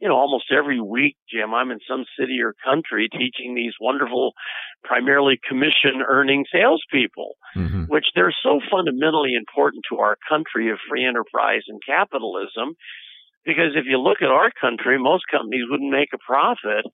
you 0.00 0.08
know, 0.08 0.16
almost 0.16 0.52
every 0.52 0.80
week, 0.80 1.16
Jim, 1.30 1.54
I'm 1.54 1.70
in 1.70 1.78
some 1.88 2.04
city 2.18 2.38
or 2.42 2.54
country 2.64 3.08
teaching 3.10 3.54
these 3.54 3.72
wonderful, 3.80 4.32
primarily 4.82 5.38
commission 5.48 6.02
earning 6.06 6.44
salespeople, 6.52 7.34
mm-hmm. 7.56 7.84
which 7.84 8.06
they're 8.14 8.34
so 8.42 8.60
fundamentally 8.70 9.34
important 9.34 9.84
to 9.90 9.98
our 9.98 10.16
country 10.28 10.70
of 10.70 10.78
free 10.88 11.06
enterprise 11.06 11.62
and 11.68 11.80
capitalism. 11.86 12.76
Because 13.44 13.76
if 13.76 13.84
you 13.86 13.98
look 13.98 14.18
at 14.22 14.30
our 14.30 14.50
country, 14.60 14.98
most 14.98 15.24
companies 15.30 15.64
wouldn't 15.68 15.90
make 15.90 16.10
a 16.14 16.18
profit 16.18 16.86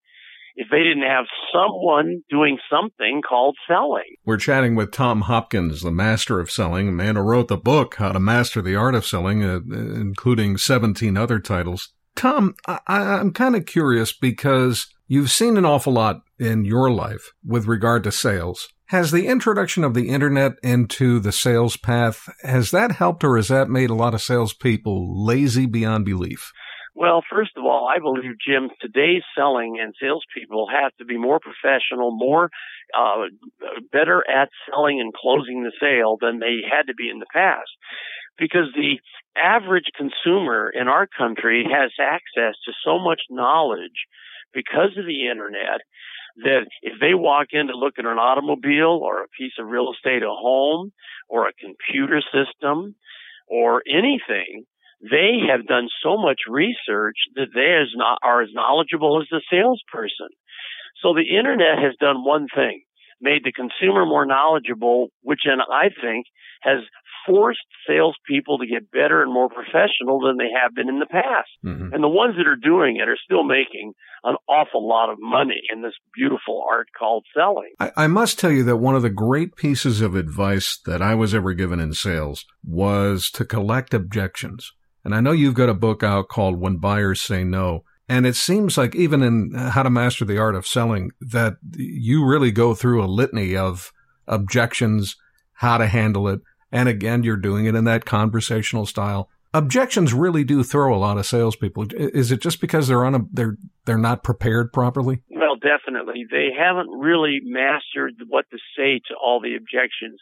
if 0.56 0.68
they 0.70 0.82
didn't 0.82 1.08
have 1.08 1.26
someone 1.52 2.22
doing 2.28 2.58
something 2.70 3.22
called 3.26 3.56
selling. 3.68 4.16
We're 4.24 4.36
chatting 4.36 4.74
with 4.74 4.90
Tom 4.90 5.22
Hopkins, 5.22 5.82
the 5.82 5.90
master 5.92 6.40
of 6.40 6.50
selling, 6.50 6.88
a 6.88 6.92
man 6.92 7.16
who 7.16 7.22
wrote 7.22 7.48
the 7.48 7.56
book, 7.56 7.96
How 7.96 8.12
to 8.12 8.20
Master 8.20 8.60
the 8.60 8.76
Art 8.76 8.94
of 8.94 9.06
Selling, 9.06 9.44
uh, 9.44 9.60
including 9.70 10.56
17 10.56 11.16
other 11.16 11.38
titles. 11.38 11.92
Tom, 12.16 12.54
I, 12.66 12.80
I'm 12.88 13.32
kind 13.32 13.56
of 13.56 13.66
curious 13.66 14.12
because 14.12 14.88
you've 15.06 15.30
seen 15.30 15.56
an 15.56 15.64
awful 15.64 15.92
lot 15.92 16.22
in 16.38 16.64
your 16.64 16.90
life 16.90 17.32
with 17.46 17.66
regard 17.66 18.04
to 18.04 18.12
sales. 18.12 18.68
Has 18.90 19.12
the 19.12 19.28
introduction 19.28 19.84
of 19.84 19.94
the 19.94 20.08
internet 20.08 20.54
into 20.64 21.20
the 21.20 21.30
sales 21.30 21.76
path, 21.76 22.28
has 22.42 22.72
that 22.72 22.90
helped 22.90 23.22
or 23.22 23.36
has 23.36 23.46
that 23.46 23.68
made 23.68 23.88
a 23.88 23.94
lot 23.94 24.14
of 24.14 24.20
salespeople 24.20 25.24
lazy 25.24 25.66
beyond 25.66 26.04
belief? 26.04 26.50
Well, 26.96 27.22
first 27.30 27.52
of 27.56 27.62
all, 27.64 27.86
I 27.86 28.00
believe, 28.00 28.34
Jim, 28.44 28.68
today's 28.80 29.22
selling 29.38 29.78
and 29.80 29.94
salespeople 30.02 30.66
have 30.72 30.90
to 30.96 31.04
be 31.04 31.16
more 31.16 31.38
professional, 31.38 32.10
more 32.10 32.50
uh, 32.92 33.30
better 33.92 34.24
at 34.28 34.48
selling 34.68 35.00
and 35.00 35.14
closing 35.14 35.62
the 35.62 35.70
sale 35.78 36.16
than 36.20 36.40
they 36.40 36.58
had 36.68 36.88
to 36.88 36.94
be 36.94 37.08
in 37.08 37.20
the 37.20 37.30
past 37.32 37.70
because 38.36 38.74
the 38.74 38.98
average 39.40 39.86
consumer 39.96 40.68
in 40.68 40.88
our 40.88 41.06
country 41.06 41.62
has 41.62 41.92
access 42.00 42.58
to 42.66 42.72
so 42.84 42.98
much 42.98 43.20
knowledge 43.30 44.10
because 44.52 44.98
of 44.98 45.06
the 45.06 45.30
internet 45.30 45.78
that 46.36 46.66
if 46.82 46.94
they 47.00 47.14
walk 47.14 47.48
in 47.52 47.66
to 47.66 47.76
look 47.76 47.94
at 47.98 48.04
an 48.04 48.18
automobile 48.18 49.00
or 49.02 49.22
a 49.22 49.28
piece 49.38 49.52
of 49.58 49.66
real 49.66 49.92
estate, 49.92 50.22
a 50.22 50.30
home 50.30 50.92
or 51.28 51.48
a 51.48 51.52
computer 51.52 52.22
system 52.32 52.94
or 53.48 53.82
anything, 53.88 54.64
they 55.02 55.40
have 55.48 55.66
done 55.66 55.88
so 56.02 56.16
much 56.16 56.40
research 56.48 57.16
that 57.34 57.48
they 57.54 57.72
are 58.22 58.42
as 58.42 58.50
knowledgeable 58.52 59.20
as 59.20 59.28
the 59.30 59.40
salesperson. 59.50 60.28
So 61.02 61.14
the 61.14 61.36
internet 61.36 61.78
has 61.78 61.94
done 61.98 62.24
one 62.24 62.46
thing, 62.54 62.82
made 63.20 63.44
the 63.44 63.52
consumer 63.52 64.04
more 64.04 64.26
knowledgeable, 64.26 65.08
which 65.22 65.40
then 65.46 65.60
I 65.60 65.88
think 65.88 66.26
has 66.62 66.80
forced 67.26 67.60
salespeople 67.86 68.58
to 68.58 68.66
get 68.66 68.90
better 68.90 69.22
and 69.22 69.32
more 69.32 69.48
professional 69.48 70.20
than 70.20 70.36
they 70.36 70.50
have 70.62 70.74
been 70.74 70.88
in 70.88 70.98
the 70.98 71.06
past. 71.06 71.50
Mm-hmm. 71.64 71.92
And 71.92 72.02
the 72.02 72.08
ones 72.08 72.34
that 72.36 72.46
are 72.46 72.56
doing 72.56 72.96
it 72.96 73.08
are 73.08 73.18
still 73.24 73.44
making 73.44 73.92
an 74.24 74.36
awful 74.48 74.86
lot 74.86 75.10
of 75.10 75.18
money 75.20 75.60
in 75.72 75.82
this 75.82 75.94
beautiful 76.14 76.62
art 76.68 76.88
called 76.98 77.24
selling. 77.36 77.70
I, 77.78 77.92
I 77.96 78.06
must 78.06 78.38
tell 78.38 78.50
you 78.50 78.64
that 78.64 78.76
one 78.76 78.94
of 78.94 79.02
the 79.02 79.10
great 79.10 79.56
pieces 79.56 80.00
of 80.00 80.14
advice 80.14 80.78
that 80.86 81.00
I 81.00 81.14
was 81.14 81.34
ever 81.34 81.54
given 81.54 81.80
in 81.80 81.94
sales 81.94 82.44
was 82.64 83.30
to 83.32 83.44
collect 83.44 83.94
objections. 83.94 84.72
And 85.04 85.14
I 85.14 85.20
know 85.20 85.32
you've 85.32 85.54
got 85.54 85.70
a 85.70 85.74
book 85.74 86.02
out 86.02 86.28
called 86.28 86.60
When 86.60 86.76
Buyers 86.76 87.22
Say 87.22 87.44
No. 87.44 87.84
And 88.08 88.26
it 88.26 88.36
seems 88.36 88.76
like 88.76 88.94
even 88.94 89.22
in 89.22 89.54
How 89.54 89.84
to 89.84 89.90
Master 89.90 90.24
the 90.24 90.38
Art 90.38 90.54
of 90.54 90.66
Selling, 90.66 91.12
that 91.20 91.54
you 91.74 92.26
really 92.26 92.50
go 92.50 92.74
through 92.74 93.02
a 93.02 93.06
litany 93.06 93.56
of 93.56 93.92
objections, 94.26 95.16
how 95.54 95.78
to 95.78 95.86
handle 95.86 96.28
it, 96.28 96.40
and 96.72 96.88
again, 96.88 97.22
you're 97.22 97.36
doing 97.36 97.66
it 97.66 97.74
in 97.74 97.84
that 97.84 98.04
conversational 98.04 98.86
style. 98.86 99.28
Objections 99.52 100.14
really 100.14 100.44
do 100.44 100.62
throw 100.62 100.94
a 100.94 100.98
lot 100.98 101.18
of 101.18 101.26
salespeople. 101.26 101.86
Is 101.96 102.30
it 102.30 102.40
just 102.40 102.60
because 102.60 102.86
they're 102.86 103.04
on 103.04 103.16
a 103.16 103.20
they're 103.32 103.56
they're 103.84 103.98
not 103.98 104.22
prepared 104.22 104.72
properly? 104.72 105.22
Well, 105.28 105.56
definitely. 105.56 106.24
They 106.30 106.50
haven't 106.56 106.88
really 106.88 107.40
mastered 107.42 108.14
what 108.28 108.44
to 108.50 108.58
say 108.76 109.00
to 109.08 109.14
all 109.20 109.40
the 109.40 109.56
objections. 109.56 110.20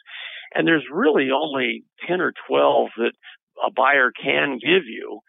And 0.55 0.67
there's 0.67 0.85
really 0.91 1.29
only 1.31 1.83
10 2.07 2.21
or 2.21 2.33
12 2.47 2.89
that 2.97 3.11
a 3.63 3.71
buyer 3.71 4.11
can 4.11 4.57
give 4.57 4.85
you. 4.87 5.19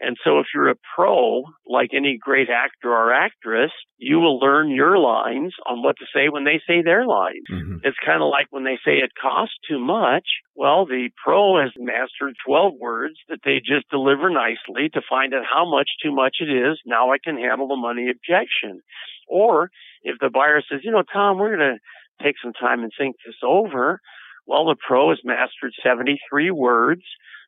And 0.00 0.16
so 0.24 0.38
if 0.38 0.46
you're 0.54 0.70
a 0.70 0.76
pro, 0.94 1.42
like 1.66 1.90
any 1.92 2.18
great 2.20 2.48
actor 2.50 2.90
or 2.90 3.12
actress, 3.12 3.72
you 3.96 4.18
will 4.20 4.38
learn 4.38 4.70
your 4.70 4.96
lines 4.96 5.54
on 5.66 5.82
what 5.82 5.96
to 5.98 6.06
say 6.14 6.28
when 6.28 6.44
they 6.44 6.60
say 6.66 6.82
their 6.82 7.04
lines. 7.04 7.44
Mm-hmm. 7.50 7.78
It's 7.82 7.96
kind 8.04 8.22
of 8.22 8.28
like 8.30 8.46
when 8.50 8.62
they 8.64 8.78
say 8.84 8.98
it 8.98 9.10
costs 9.20 9.56
too 9.68 9.80
much. 9.80 10.24
Well, 10.54 10.86
the 10.86 11.10
pro 11.22 11.60
has 11.60 11.72
mastered 11.76 12.34
12 12.46 12.74
words 12.80 13.16
that 13.28 13.40
they 13.44 13.58
just 13.58 13.90
deliver 13.90 14.30
nicely 14.30 14.88
to 14.94 15.02
find 15.08 15.34
out 15.34 15.44
how 15.52 15.68
much 15.68 15.88
too 16.02 16.14
much 16.14 16.36
it 16.40 16.50
is. 16.50 16.78
Now 16.86 17.10
I 17.10 17.18
can 17.22 17.36
handle 17.36 17.66
the 17.66 17.76
money 17.76 18.08
objection. 18.08 18.82
Or 19.26 19.70
if 20.02 20.18
the 20.20 20.30
buyer 20.30 20.62
says, 20.62 20.80
you 20.84 20.92
know, 20.92 21.02
Tom, 21.02 21.38
we're 21.38 21.56
going 21.56 21.74
to 21.74 22.24
take 22.24 22.36
some 22.42 22.52
time 22.52 22.82
and 22.82 22.92
think 22.96 23.16
this 23.26 23.36
over. 23.42 24.00
Well, 24.46 24.66
the 24.66 24.76
pro 24.76 25.10
has 25.10 25.18
mastered 25.24 25.74
73 25.82 26.52
words 26.52 27.02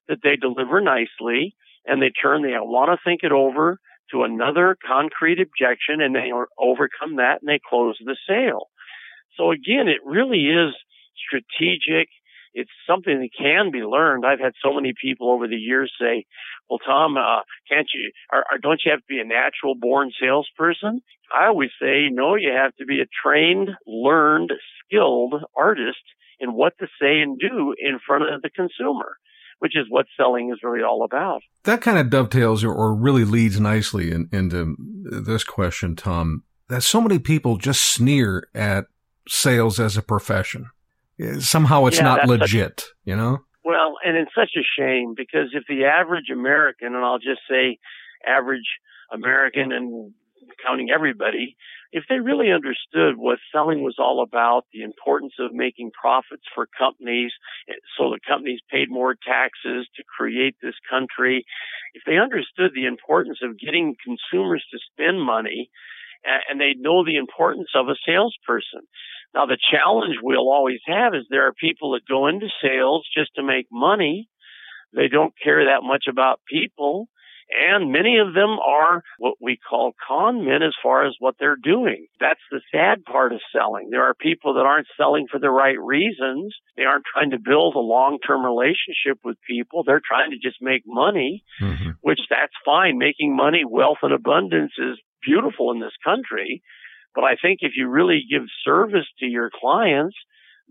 that 0.09 0.19
they 0.23 0.37
deliver 0.37 0.81
nicely 0.81 1.55
and 1.87 2.01
they 2.03 2.11
turn, 2.11 2.43
they 2.43 2.51
want 2.59 2.91
to 2.91 3.03
think 3.05 3.21
it 3.23 3.33
over 3.33 3.79
to 4.13 4.23
another 4.23 4.77
concrete 4.87 5.41
objection 5.41 6.01
and 6.01 6.15
they 6.15 6.33
overcome 6.59 7.17
that 7.17 7.39
and 7.41 7.49
they 7.49 7.61
close 7.69 7.97
the 8.05 8.17
sale. 8.29 8.67
So 9.37 9.53
again, 9.53 9.89
it 9.89 10.01
really 10.05 10.47
is 10.47 10.75
strategic 11.17 12.09
it's 12.55 12.71
something 12.87 13.21
that 13.21 13.31
can 13.37 13.71
be 13.71 13.83
learned. 13.83 14.27
I've 14.27 14.41
had 14.41 14.53
so 14.63 14.75
many 14.75 14.93
people 15.01 15.31
over 15.31 15.47
the 15.47 15.57
years 15.57 15.93
say, 16.01 16.27
"Well, 16.69 16.79
Tom, 16.81 17.17
uh, 17.17 17.43
can't 17.69 17.89
you? 17.95 18.11
Or, 18.33 18.45
or 18.51 18.59
don't 18.59 18.81
you 18.85 18.91
have 18.91 19.01
to 19.01 19.07
be 19.07 19.21
a 19.21 19.25
natural 19.25 19.75
born 19.75 20.11
salesperson?" 20.21 21.03
I 21.33 21.47
always 21.47 21.71
say, 21.81 22.09
"No, 22.09 22.35
you 22.35 22.51
have 22.51 22.75
to 22.77 22.85
be 22.85 23.01
a 23.01 23.07
trained, 23.07 23.71
learned, 23.87 24.53
skilled 24.85 25.35
artist 25.57 26.03
in 26.41 26.55
what 26.55 26.77
to 26.79 26.89
say 27.01 27.21
and 27.21 27.39
do 27.39 27.75
in 27.79 28.01
front 28.01 28.29
of 28.29 28.43
the 28.43 28.51
consumer." 28.51 29.17
Which 29.61 29.77
is 29.77 29.87
what 29.89 30.07
selling 30.17 30.51
is 30.53 30.59
really 30.63 30.83
all 30.83 31.05
about. 31.05 31.43
That 31.65 31.81
kind 31.81 31.99
of 31.99 32.11
dovetails 32.11 32.65
or, 32.65 32.73
or 32.73 32.95
really 32.95 33.25
leads 33.25 33.61
nicely 33.61 34.11
in, 34.11 34.29
into 34.33 34.77
this 34.79 35.45
question, 35.45 35.97
Tom. 35.97 36.45
That 36.69 36.83
so 36.83 37.01
many 37.01 37.19
people 37.19 37.57
just 37.57 37.83
sneer 37.83 38.49
at 38.55 38.87
sales 39.29 39.79
as 39.79 39.97
a 39.97 40.03
profession 40.03 40.71
eh, 41.21 41.41
somehow 41.41 41.87
it's 41.87 41.99
yeah, 41.99 42.05
not 42.05 42.27
legit, 42.27 42.81
such, 42.81 42.91
you 43.05 43.17
know? 43.17 43.39
Well, 43.65 43.97
and 44.05 44.17
it's 44.17 44.31
such 44.35 44.51
a 44.57 44.65
shame 44.79 45.15
because 45.17 45.51
if 45.53 45.65
the 45.69 45.85
average 45.85 46.31
American, 46.33 46.95
and 46.95 47.05
I'll 47.05 47.19
just 47.19 47.43
say 47.49 47.79
average 48.27 48.67
American 49.13 49.73
and 49.73 50.13
counting 50.65 50.91
everybody, 50.91 51.57
if 51.93 52.05
they 52.09 52.21
really 52.21 52.53
understood 52.53 53.17
what 53.17 53.39
selling 53.53 53.83
was 53.83 53.97
all 53.99 54.23
about, 54.23 54.65
the 54.73 54.83
importance 54.83 55.35
of 55.41 55.53
making 55.53 55.91
profits 55.91 56.45
for 56.55 56.69
companies 56.79 57.33
eh, 57.69 57.75
so 57.99 58.11
the 58.11 58.21
companies 58.27 58.61
paid 58.71 58.91
more 58.91 59.15
taxes 59.15 59.89
to 59.97 60.05
create 60.17 60.55
this 60.63 60.77
country, 60.89 61.45
if 61.95 62.03
they 62.07 62.19
understood 62.19 62.73
the 62.75 62.87
importance 62.87 63.39
of 63.43 63.59
getting 63.59 63.97
consumers 64.05 64.65
to 64.71 64.79
spend 64.93 65.21
money 65.21 65.71
and 66.25 66.61
they 66.61 66.75
know 66.77 67.05
the 67.05 67.17
importance 67.17 67.71
of 67.75 67.89
a 67.89 67.97
salesperson. 68.07 68.83
Now, 69.35 69.47
the 69.47 69.59
challenge 69.71 70.17
we'll 70.23 70.51
always 70.51 70.81
have 70.87 71.15
is 71.15 71.25
there 71.31 71.47
are 71.47 71.53
people 71.53 71.93
that 71.93 72.07
go 72.09 72.27
into 72.27 72.49
sales 72.63 73.07
just 73.17 73.35
to 73.37 73.43
make 73.43 73.67
money. 73.71 74.29
They 74.95 75.09
don't 75.09 75.33
care 75.43 75.65
that 75.67 75.83
much 75.83 76.05
about 76.09 76.41
people. 76.49 77.09
And 77.51 77.91
many 77.91 78.19
of 78.19 78.33
them 78.35 78.59
are 78.59 79.03
what 79.19 79.35
we 79.41 79.59
call 79.59 79.93
con 80.07 80.45
men 80.45 80.63
as 80.63 80.75
far 80.83 81.07
as 81.07 81.15
what 81.19 81.35
they're 81.39 81.57
doing. 81.57 82.07
That's 82.21 82.41
the 82.51 82.61
sad 82.73 83.05
part 83.05 83.33
of 83.33 83.41
selling. 83.53 83.89
There 83.91 84.05
are 84.05 84.15
people 84.15 84.55
that 84.55 84.67
aren't 84.67 84.87
selling 84.97 85.27
for 85.31 85.41
the 85.41 85.51
right 85.51 85.79
reasons. 85.81 86.55
They 86.77 86.85
aren't 86.85 87.05
trying 87.13 87.31
to 87.31 87.39
build 87.39 87.75
a 87.75 87.81
long-term 87.81 88.45
relationship 88.45 89.19
with 89.25 89.37
people. 89.47 89.83
They're 89.83 90.03
trying 90.05 90.31
to 90.31 90.39
just 90.39 90.63
make 90.63 90.83
money, 90.87 91.45
mm-hmm. 91.61 91.91
which 92.03 92.21
that's 92.31 92.55
fine. 92.65 92.99
Making 92.99 93.35
money, 93.35 93.65
wealth 93.69 93.99
and 94.03 94.13
abundance 94.13 94.73
is 94.79 94.99
beautiful 95.27 95.73
in 95.73 95.81
this 95.81 95.97
country. 96.05 96.63
But 97.15 97.25
I 97.25 97.35
think 97.41 97.59
if 97.63 97.73
you 97.77 97.89
really 97.89 98.23
give 98.31 98.43
service 98.65 99.07
to 99.19 99.27
your 99.27 99.51
clients, 99.53 100.17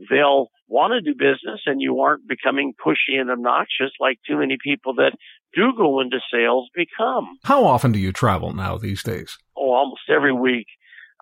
they'll 0.09 0.47
want 0.67 0.93
to 0.93 1.01
do 1.01 1.17
business 1.17 1.61
and 1.65 1.81
you 1.81 1.99
aren't 1.99 2.27
becoming 2.27 2.73
pushy 2.73 3.19
and 3.19 3.29
obnoxious 3.29 3.91
like 3.99 4.19
too 4.27 4.37
many 4.37 4.57
people 4.61 4.95
that 4.95 5.11
do 5.53 5.73
go 5.75 5.99
into 5.99 6.19
sales 6.31 6.69
become. 6.75 7.37
How 7.43 7.65
often 7.65 7.91
do 7.91 7.99
you 7.99 8.11
travel 8.11 8.53
now 8.53 8.77
these 8.77 9.03
days? 9.03 9.37
Oh, 9.57 9.71
almost 9.71 10.01
every 10.09 10.33
week. 10.33 10.67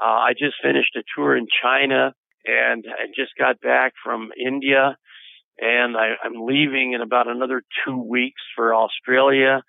Uh, 0.02 0.06
I 0.06 0.34
just 0.34 0.56
finished 0.62 0.96
a 0.96 1.04
tour 1.16 1.36
in 1.36 1.48
China 1.64 2.14
and 2.46 2.86
I 2.88 3.08
just 3.16 3.32
got 3.40 3.60
back 3.62 3.94
from 4.04 4.30
India 4.40 4.98
and 5.60 5.98
I, 5.98 6.14
I'm 6.24 6.46
leaving 6.46 6.94
in 6.94 7.02
about 7.02 7.28
another 7.28 7.64
two 7.86 7.98
weeks 7.98 8.42
for 8.56 8.76
Australia 8.76 9.64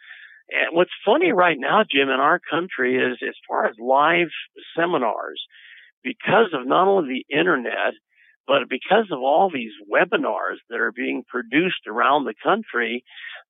and 0.50 0.74
what's 0.74 0.90
funny 1.04 1.32
right 1.32 1.56
now, 1.58 1.84
Jim, 1.84 2.08
in 2.08 2.20
our 2.20 2.40
country 2.50 2.96
is 2.96 3.18
as 3.22 3.34
far 3.46 3.66
as 3.66 3.74
live 3.78 4.28
seminars, 4.76 5.42
because 6.02 6.54
of 6.54 6.66
not 6.66 6.88
only 6.88 7.22
the 7.28 7.36
internet, 7.36 7.92
but 8.48 8.68
because 8.68 9.08
of 9.12 9.20
all 9.20 9.50
these 9.52 9.72
webinars 9.92 10.56
that 10.70 10.80
are 10.80 10.90
being 10.90 11.22
produced 11.28 11.86
around 11.86 12.24
the 12.24 12.34
country, 12.42 13.04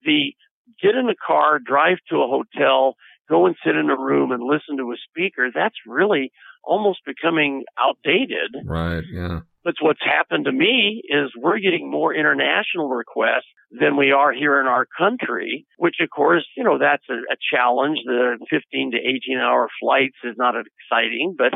the 0.04 0.34
get 0.82 0.96
in 0.96 1.08
a 1.08 1.14
car, 1.14 1.60
drive 1.60 1.98
to 2.10 2.16
a 2.16 2.26
hotel, 2.26 2.96
go 3.28 3.46
and 3.46 3.54
sit 3.64 3.76
in 3.76 3.90
a 3.90 3.96
room 3.96 4.32
and 4.32 4.42
listen 4.42 4.76
to 4.76 4.92
a 4.92 4.96
speaker, 5.08 5.50
that's 5.54 5.76
really 5.86 6.32
almost 6.64 6.98
becoming 7.06 7.64
outdated. 7.78 8.56
Right, 8.64 9.04
yeah. 9.10 9.40
But 9.64 9.74
what's 9.80 10.02
happened 10.02 10.46
to 10.46 10.52
me 10.52 11.02
is 11.08 11.30
we're 11.36 11.58
getting 11.58 11.90
more 11.90 12.14
international 12.14 12.88
requests 12.88 13.52
than 13.70 13.96
we 13.96 14.12
are 14.12 14.32
here 14.32 14.60
in 14.60 14.66
our 14.66 14.86
country, 14.98 15.66
which 15.76 15.96
of 16.00 16.08
course, 16.10 16.46
you 16.56 16.64
know, 16.64 16.78
that's 16.78 17.04
a, 17.08 17.14
a 17.14 17.36
challenge. 17.52 17.98
The 18.04 18.38
15 18.50 18.92
to 18.92 18.96
18 18.96 19.38
hour 19.38 19.68
flights 19.80 20.16
is 20.24 20.34
not 20.36 20.54
exciting, 20.56 21.36
but 21.36 21.52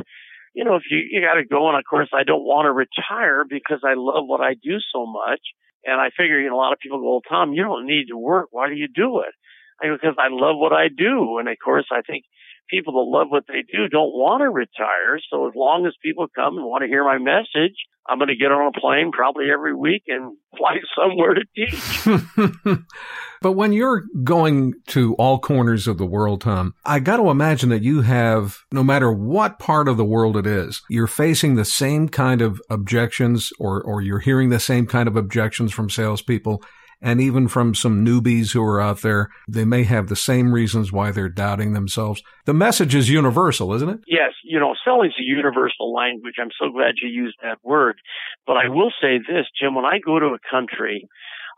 you 0.54 0.64
know, 0.64 0.76
if 0.76 0.82
you, 0.90 0.98
you 1.10 1.20
got 1.20 1.34
to 1.34 1.44
go, 1.44 1.68
and 1.68 1.78
of 1.78 1.84
course, 1.88 2.10
I 2.12 2.24
don't 2.24 2.44
want 2.44 2.66
to 2.66 2.72
retire 2.72 3.44
because 3.48 3.80
I 3.84 3.94
love 3.96 4.24
what 4.26 4.40
I 4.40 4.54
do 4.54 4.78
so 4.92 5.06
much. 5.06 5.40
And 5.84 6.00
I 6.00 6.10
figure, 6.16 6.38
you 6.38 6.48
know, 6.48 6.56
a 6.56 6.62
lot 6.62 6.72
of 6.72 6.78
people 6.78 7.00
go, 7.00 7.10
well, 7.10 7.26
Tom, 7.28 7.52
you 7.52 7.62
don't 7.64 7.86
need 7.86 8.06
to 8.08 8.16
work. 8.16 8.48
Why 8.50 8.68
do 8.68 8.74
you 8.74 8.86
do 8.86 9.20
it? 9.20 9.34
I 9.82 9.88
go, 9.88 9.96
because 10.00 10.16
I 10.18 10.28
love 10.30 10.56
what 10.58 10.72
I 10.72 10.88
do. 10.88 11.38
And 11.38 11.48
of 11.48 11.56
course, 11.62 11.86
I 11.90 12.02
think 12.02 12.24
people 12.68 12.94
that 12.94 13.10
love 13.10 13.28
what 13.30 13.44
they 13.46 13.62
do 13.62 13.88
don't 13.88 14.12
want 14.12 14.42
to 14.42 14.50
retire. 14.50 15.18
So 15.30 15.48
as 15.48 15.54
long 15.54 15.86
as 15.86 15.94
people 16.02 16.26
come 16.34 16.56
and 16.56 16.66
want 16.66 16.82
to 16.82 16.88
hear 16.88 17.04
my 17.04 17.18
message, 17.18 17.76
I'm 18.08 18.18
going 18.18 18.28
to 18.28 18.36
get 18.36 18.50
on 18.50 18.72
a 18.74 18.80
plane 18.80 19.12
probably 19.12 19.46
every 19.52 19.74
week 19.74 20.04
and 20.08 20.36
fly 20.56 20.76
somewhere 20.96 21.34
to 21.34 21.44
teach. 21.54 22.78
but 23.42 23.52
when 23.52 23.72
you're 23.72 24.04
going 24.24 24.74
to 24.88 25.14
all 25.14 25.38
corners 25.38 25.86
of 25.86 25.98
the 25.98 26.06
world, 26.06 26.40
Tom, 26.40 26.74
I 26.84 26.98
got 26.98 27.18
to 27.18 27.30
imagine 27.30 27.68
that 27.70 27.82
you 27.82 28.02
have, 28.02 28.58
no 28.72 28.82
matter 28.82 29.12
what 29.12 29.58
part 29.58 29.88
of 29.88 29.96
the 29.96 30.04
world 30.04 30.36
it 30.36 30.46
is, 30.46 30.82
you're 30.90 31.06
facing 31.06 31.54
the 31.54 31.64
same 31.64 32.08
kind 32.08 32.42
of 32.42 32.60
objections 32.70 33.52
or, 33.58 33.82
or 33.82 34.02
you're 34.02 34.18
hearing 34.18 34.50
the 34.50 34.60
same 34.60 34.86
kind 34.86 35.08
of 35.08 35.16
objections 35.16 35.72
from 35.72 35.90
salespeople 35.90 36.62
and 37.02 37.20
even 37.20 37.48
from 37.48 37.74
some 37.74 38.06
newbies 38.06 38.52
who 38.52 38.62
are 38.62 38.80
out 38.80 39.02
there, 39.02 39.28
they 39.48 39.64
may 39.64 39.82
have 39.82 40.08
the 40.08 40.16
same 40.16 40.52
reasons 40.52 40.92
why 40.92 41.10
they're 41.10 41.28
doubting 41.28 41.72
themselves. 41.72 42.22
The 42.46 42.54
message 42.54 42.94
is 42.94 43.10
universal, 43.10 43.74
isn't 43.74 43.88
it? 43.88 44.00
Yes. 44.06 44.30
You 44.44 44.60
know, 44.60 44.74
selling's 44.84 45.14
a 45.18 45.22
universal 45.22 45.92
language. 45.92 46.34
I'm 46.40 46.50
so 46.60 46.70
glad 46.70 46.94
you 47.02 47.08
used 47.08 47.36
that 47.42 47.58
word. 47.64 47.96
But 48.46 48.56
I 48.56 48.68
will 48.68 48.92
say 49.00 49.18
this, 49.18 49.46
Jim, 49.60 49.74
when 49.74 49.84
I 49.84 49.98
go 49.98 50.18
to 50.18 50.26
a 50.26 50.38
country, 50.50 51.08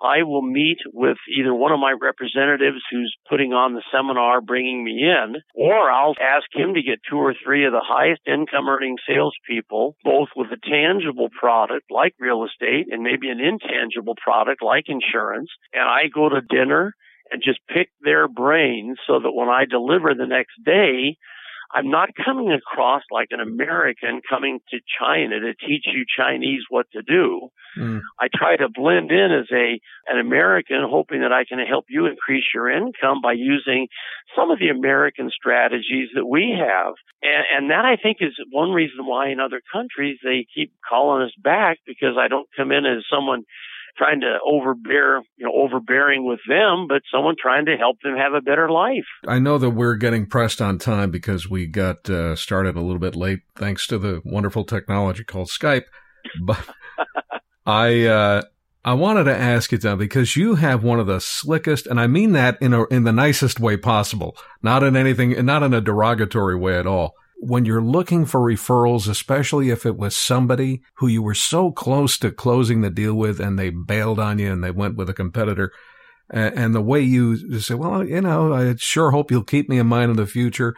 I 0.02 0.22
will 0.22 0.42
meet 0.42 0.78
with 0.92 1.16
either 1.38 1.54
one 1.54 1.72
of 1.72 1.80
my 1.80 1.92
representatives 1.92 2.82
who's 2.90 3.14
putting 3.28 3.52
on 3.52 3.74
the 3.74 3.82
seminar, 3.92 4.40
bringing 4.40 4.84
me 4.84 5.02
in, 5.02 5.36
or 5.54 5.90
I'll 5.90 6.14
ask 6.20 6.46
him 6.52 6.74
to 6.74 6.82
get 6.82 7.00
two 7.08 7.16
or 7.16 7.34
three 7.44 7.66
of 7.66 7.72
the 7.72 7.84
highest 7.84 8.22
income 8.26 8.68
earning 8.68 8.96
salespeople, 9.06 9.96
both 10.04 10.28
with 10.36 10.48
a 10.52 10.68
tangible 10.68 11.28
product 11.28 11.86
like 11.90 12.14
real 12.18 12.44
estate 12.44 12.86
and 12.90 13.02
maybe 13.02 13.28
an 13.28 13.40
intangible 13.40 14.14
product 14.22 14.62
like 14.62 14.84
insurance. 14.88 15.50
And 15.72 15.84
I 15.84 16.08
go 16.12 16.28
to 16.28 16.40
dinner 16.40 16.92
and 17.30 17.42
just 17.42 17.60
pick 17.68 17.88
their 18.00 18.28
brains 18.28 18.98
so 19.06 19.18
that 19.20 19.32
when 19.32 19.48
I 19.48 19.64
deliver 19.64 20.14
the 20.14 20.26
next 20.26 20.54
day, 20.64 21.16
I'm 21.74 21.90
not 21.90 22.10
coming 22.24 22.52
across 22.52 23.02
like 23.10 23.28
an 23.32 23.40
American 23.40 24.20
coming 24.28 24.60
to 24.70 24.78
China 24.98 25.40
to 25.40 25.54
teach 25.54 25.86
you 25.86 26.04
Chinese 26.16 26.62
what 26.70 26.86
to 26.92 27.02
do. 27.02 27.48
Mm. 27.76 28.00
I 28.20 28.28
try 28.32 28.56
to 28.56 28.68
blend 28.68 29.10
in 29.10 29.32
as 29.32 29.50
a 29.52 29.80
an 30.06 30.20
American, 30.20 30.86
hoping 30.88 31.22
that 31.22 31.32
I 31.32 31.44
can 31.44 31.58
help 31.58 31.86
you 31.88 32.06
increase 32.06 32.44
your 32.54 32.70
income 32.70 33.20
by 33.20 33.32
using 33.32 33.88
some 34.36 34.52
of 34.52 34.60
the 34.60 34.68
American 34.68 35.30
strategies 35.34 36.10
that 36.14 36.26
we 36.26 36.56
have. 36.56 36.94
And, 37.22 37.44
and 37.56 37.70
that 37.70 37.84
I 37.84 37.96
think 38.00 38.18
is 38.20 38.38
one 38.52 38.70
reason 38.70 39.04
why 39.04 39.30
in 39.30 39.40
other 39.40 39.60
countries 39.72 40.18
they 40.22 40.46
keep 40.54 40.72
calling 40.88 41.22
us 41.22 41.32
back 41.42 41.78
because 41.84 42.16
I 42.16 42.28
don't 42.28 42.48
come 42.56 42.70
in 42.70 42.86
as 42.86 43.02
someone 43.10 43.42
trying 43.96 44.20
to 44.20 44.38
overbear, 44.44 45.22
you 45.36 45.46
know, 45.46 45.52
overbearing 45.54 46.26
with 46.26 46.40
them, 46.48 46.86
but 46.88 47.02
someone 47.12 47.34
trying 47.40 47.66
to 47.66 47.76
help 47.76 48.00
them 48.02 48.16
have 48.16 48.34
a 48.34 48.40
better 48.40 48.70
life. 48.70 49.04
I 49.26 49.38
know 49.38 49.58
that 49.58 49.70
we're 49.70 49.96
getting 49.96 50.26
pressed 50.26 50.60
on 50.60 50.78
time 50.78 51.10
because 51.10 51.48
we 51.48 51.66
got 51.66 52.08
uh, 52.10 52.36
started 52.36 52.76
a 52.76 52.80
little 52.80 52.98
bit 52.98 53.16
late 53.16 53.40
thanks 53.56 53.86
to 53.88 53.98
the 53.98 54.20
wonderful 54.24 54.64
technology 54.64 55.24
called 55.24 55.48
Skype. 55.48 55.84
But 56.42 56.64
I, 57.66 58.04
uh, 58.04 58.42
I 58.84 58.94
wanted 58.94 59.24
to 59.24 59.36
ask 59.36 59.72
you, 59.72 59.78
Tom, 59.78 59.98
because 59.98 60.36
you 60.36 60.56
have 60.56 60.84
one 60.84 61.00
of 61.00 61.06
the 61.06 61.20
slickest, 61.20 61.86
and 61.86 62.00
I 62.00 62.06
mean 62.06 62.32
that 62.32 62.60
in 62.60 62.74
a, 62.74 62.84
in 62.86 63.04
the 63.04 63.12
nicest 63.12 63.60
way 63.60 63.76
possible, 63.76 64.36
not 64.62 64.82
in 64.82 64.96
anything, 64.96 65.44
not 65.44 65.62
in 65.62 65.72
a 65.72 65.80
derogatory 65.80 66.56
way 66.56 66.78
at 66.78 66.86
all 66.86 67.14
when 67.38 67.64
you're 67.64 67.82
looking 67.82 68.24
for 68.24 68.40
referrals, 68.40 69.08
especially 69.08 69.70
if 69.70 69.84
it 69.84 69.96
was 69.96 70.16
somebody 70.16 70.82
who 70.96 71.06
you 71.06 71.22
were 71.22 71.34
so 71.34 71.70
close 71.70 72.16
to 72.18 72.30
closing 72.30 72.80
the 72.80 72.90
deal 72.90 73.14
with 73.14 73.40
and 73.40 73.58
they 73.58 73.70
bailed 73.70 74.18
on 74.18 74.38
you 74.38 74.52
and 74.52 74.62
they 74.62 74.70
went 74.70 74.96
with 74.96 75.10
a 75.10 75.14
competitor, 75.14 75.72
and, 76.30 76.74
the 76.74 76.80
way 76.80 77.00
you 77.00 77.60
say, 77.60 77.74
well, 77.74 78.02
you 78.02 78.20
know, 78.20 78.52
I 78.54 78.74
sure 78.76 79.10
hope 79.10 79.30
you'll 79.30 79.44
keep 79.44 79.68
me 79.68 79.78
in 79.78 79.86
mind 79.86 80.10
in 80.10 80.16
the 80.16 80.26
future. 80.26 80.74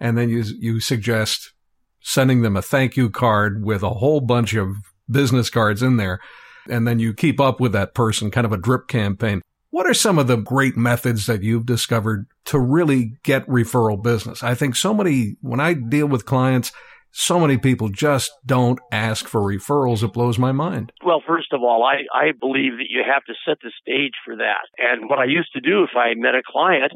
And 0.00 0.18
then 0.18 0.28
you, 0.28 0.42
you 0.58 0.80
suggest 0.80 1.52
sending 2.00 2.42
them 2.42 2.56
a 2.56 2.62
thank 2.62 2.96
you 2.96 3.08
card 3.08 3.64
with 3.64 3.82
a 3.82 3.90
whole 3.90 4.20
bunch 4.20 4.54
of 4.54 4.74
business 5.10 5.50
cards 5.50 5.82
in 5.82 5.96
there. 5.98 6.20
And 6.68 6.86
then 6.86 6.98
you 6.98 7.14
keep 7.14 7.40
up 7.40 7.60
with 7.60 7.72
that 7.72 7.94
person, 7.94 8.30
kind 8.30 8.44
of 8.44 8.52
a 8.52 8.58
drip 8.58 8.88
campaign. 8.88 9.40
What 9.70 9.86
are 9.86 9.94
some 9.94 10.18
of 10.18 10.28
the 10.28 10.36
great 10.36 10.76
methods 10.76 11.26
that 11.26 11.42
you've 11.42 11.66
discovered 11.66 12.26
to 12.46 12.58
really 12.58 13.12
get 13.22 13.46
referral 13.46 14.02
business? 14.02 14.42
I 14.42 14.54
think 14.54 14.74
so 14.74 14.94
many, 14.94 15.36
when 15.42 15.60
I 15.60 15.74
deal 15.74 16.06
with 16.06 16.24
clients, 16.24 16.72
so 17.10 17.38
many 17.40 17.58
people 17.58 17.88
just 17.88 18.30
don't 18.46 18.78
ask 18.92 19.26
for 19.26 19.40
referrals. 19.40 20.02
It 20.02 20.12
blows 20.12 20.38
my 20.38 20.52
mind. 20.52 20.92
Well, 21.04 21.22
first 21.26 21.52
of 21.52 21.62
all, 21.62 21.84
I, 21.84 22.04
I 22.16 22.32
believe 22.32 22.78
that 22.78 22.88
you 22.88 23.02
have 23.06 23.24
to 23.24 23.34
set 23.46 23.58
the 23.62 23.72
stage 23.80 24.14
for 24.24 24.36
that. 24.36 24.68
And 24.78 25.08
what 25.10 25.18
I 25.18 25.24
used 25.24 25.52
to 25.52 25.60
do 25.60 25.82
if 25.82 25.90
I 25.96 26.14
met 26.14 26.34
a 26.34 26.42
client, 26.46 26.92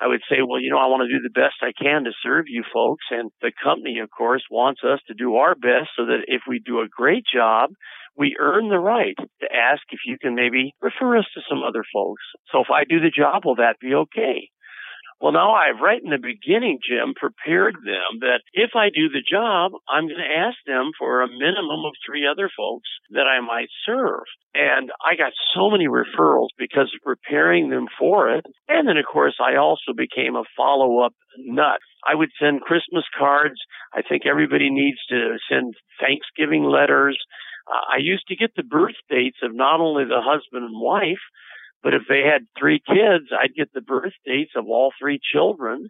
I 0.00 0.08
would 0.08 0.22
say, 0.28 0.38
well, 0.46 0.60
you 0.60 0.70
know, 0.70 0.78
I 0.78 0.86
want 0.86 1.02
to 1.08 1.12
do 1.12 1.22
the 1.22 1.30
best 1.30 1.62
I 1.62 1.72
can 1.72 2.04
to 2.04 2.12
serve 2.22 2.46
you 2.48 2.64
folks. 2.72 3.04
And 3.10 3.30
the 3.40 3.52
company, 3.62 4.00
of 4.00 4.10
course, 4.10 4.42
wants 4.50 4.80
us 4.84 5.00
to 5.06 5.14
do 5.14 5.36
our 5.36 5.54
best 5.54 5.90
so 5.96 6.06
that 6.06 6.26
if 6.26 6.42
we 6.48 6.58
do 6.58 6.80
a 6.80 6.88
great 6.88 7.24
job, 7.32 7.70
we 8.16 8.36
earn 8.38 8.68
the 8.68 8.78
right 8.78 9.16
to 9.16 9.46
ask 9.52 9.82
if 9.90 10.00
you 10.06 10.18
can 10.20 10.34
maybe 10.34 10.72
refer 10.80 11.16
us 11.18 11.26
to 11.34 11.42
some 11.48 11.62
other 11.62 11.84
folks. 11.92 12.22
So 12.52 12.60
if 12.60 12.68
I 12.70 12.84
do 12.84 13.00
the 13.00 13.10
job, 13.10 13.44
will 13.44 13.56
that 13.56 13.78
be 13.80 13.94
okay? 13.94 14.50
Well, 15.24 15.32
now 15.32 15.56
I've 15.56 15.80
right 15.80 16.04
in 16.04 16.10
the 16.10 16.20
beginning, 16.20 16.80
Jim, 16.84 17.14
prepared 17.16 17.76
them 17.80 18.20
that 18.20 18.44
if 18.52 18.76
I 18.76 18.92
do 18.92 19.08
the 19.08 19.24
job, 19.24 19.72
I'm 19.88 20.04
going 20.04 20.20
to 20.20 20.36
ask 20.36 20.58
them 20.66 20.90
for 20.98 21.22
a 21.22 21.32
minimum 21.32 21.80
of 21.88 21.96
three 22.04 22.28
other 22.28 22.50
folks 22.54 22.90
that 23.08 23.24
I 23.24 23.40
might 23.40 23.72
serve. 23.86 24.28
And 24.52 24.92
I 25.00 25.16
got 25.16 25.32
so 25.56 25.70
many 25.70 25.88
referrals 25.88 26.52
because 26.58 26.92
of 26.92 27.00
preparing 27.00 27.70
them 27.70 27.86
for 27.98 28.36
it. 28.36 28.44
And 28.68 28.86
then, 28.86 28.98
of 28.98 29.06
course, 29.10 29.40
I 29.40 29.56
also 29.56 29.96
became 29.96 30.36
a 30.36 30.44
follow 30.54 31.00
up 31.00 31.14
nut. 31.38 31.80
I 32.06 32.14
would 32.14 32.28
send 32.38 32.60
Christmas 32.60 33.04
cards. 33.16 33.56
I 33.94 34.02
think 34.02 34.26
everybody 34.26 34.68
needs 34.68 35.00
to 35.08 35.38
send 35.48 35.72
Thanksgiving 36.04 36.64
letters. 36.64 37.16
Uh, 37.66 37.96
I 37.96 37.98
used 37.98 38.28
to 38.28 38.36
get 38.36 38.50
the 38.56 38.62
birth 38.62 39.00
dates 39.08 39.38
of 39.42 39.56
not 39.56 39.80
only 39.80 40.04
the 40.04 40.20
husband 40.20 40.68
and 40.68 40.76
wife, 40.76 41.24
but 41.84 41.92
if 41.92 42.02
they 42.08 42.22
had 42.24 42.46
three 42.58 42.80
kids, 42.84 43.26
I'd 43.30 43.54
get 43.54 43.72
the 43.74 43.82
birth 43.82 44.14
dates 44.24 44.52
of 44.56 44.64
all 44.66 44.90
three 44.98 45.20
children. 45.32 45.88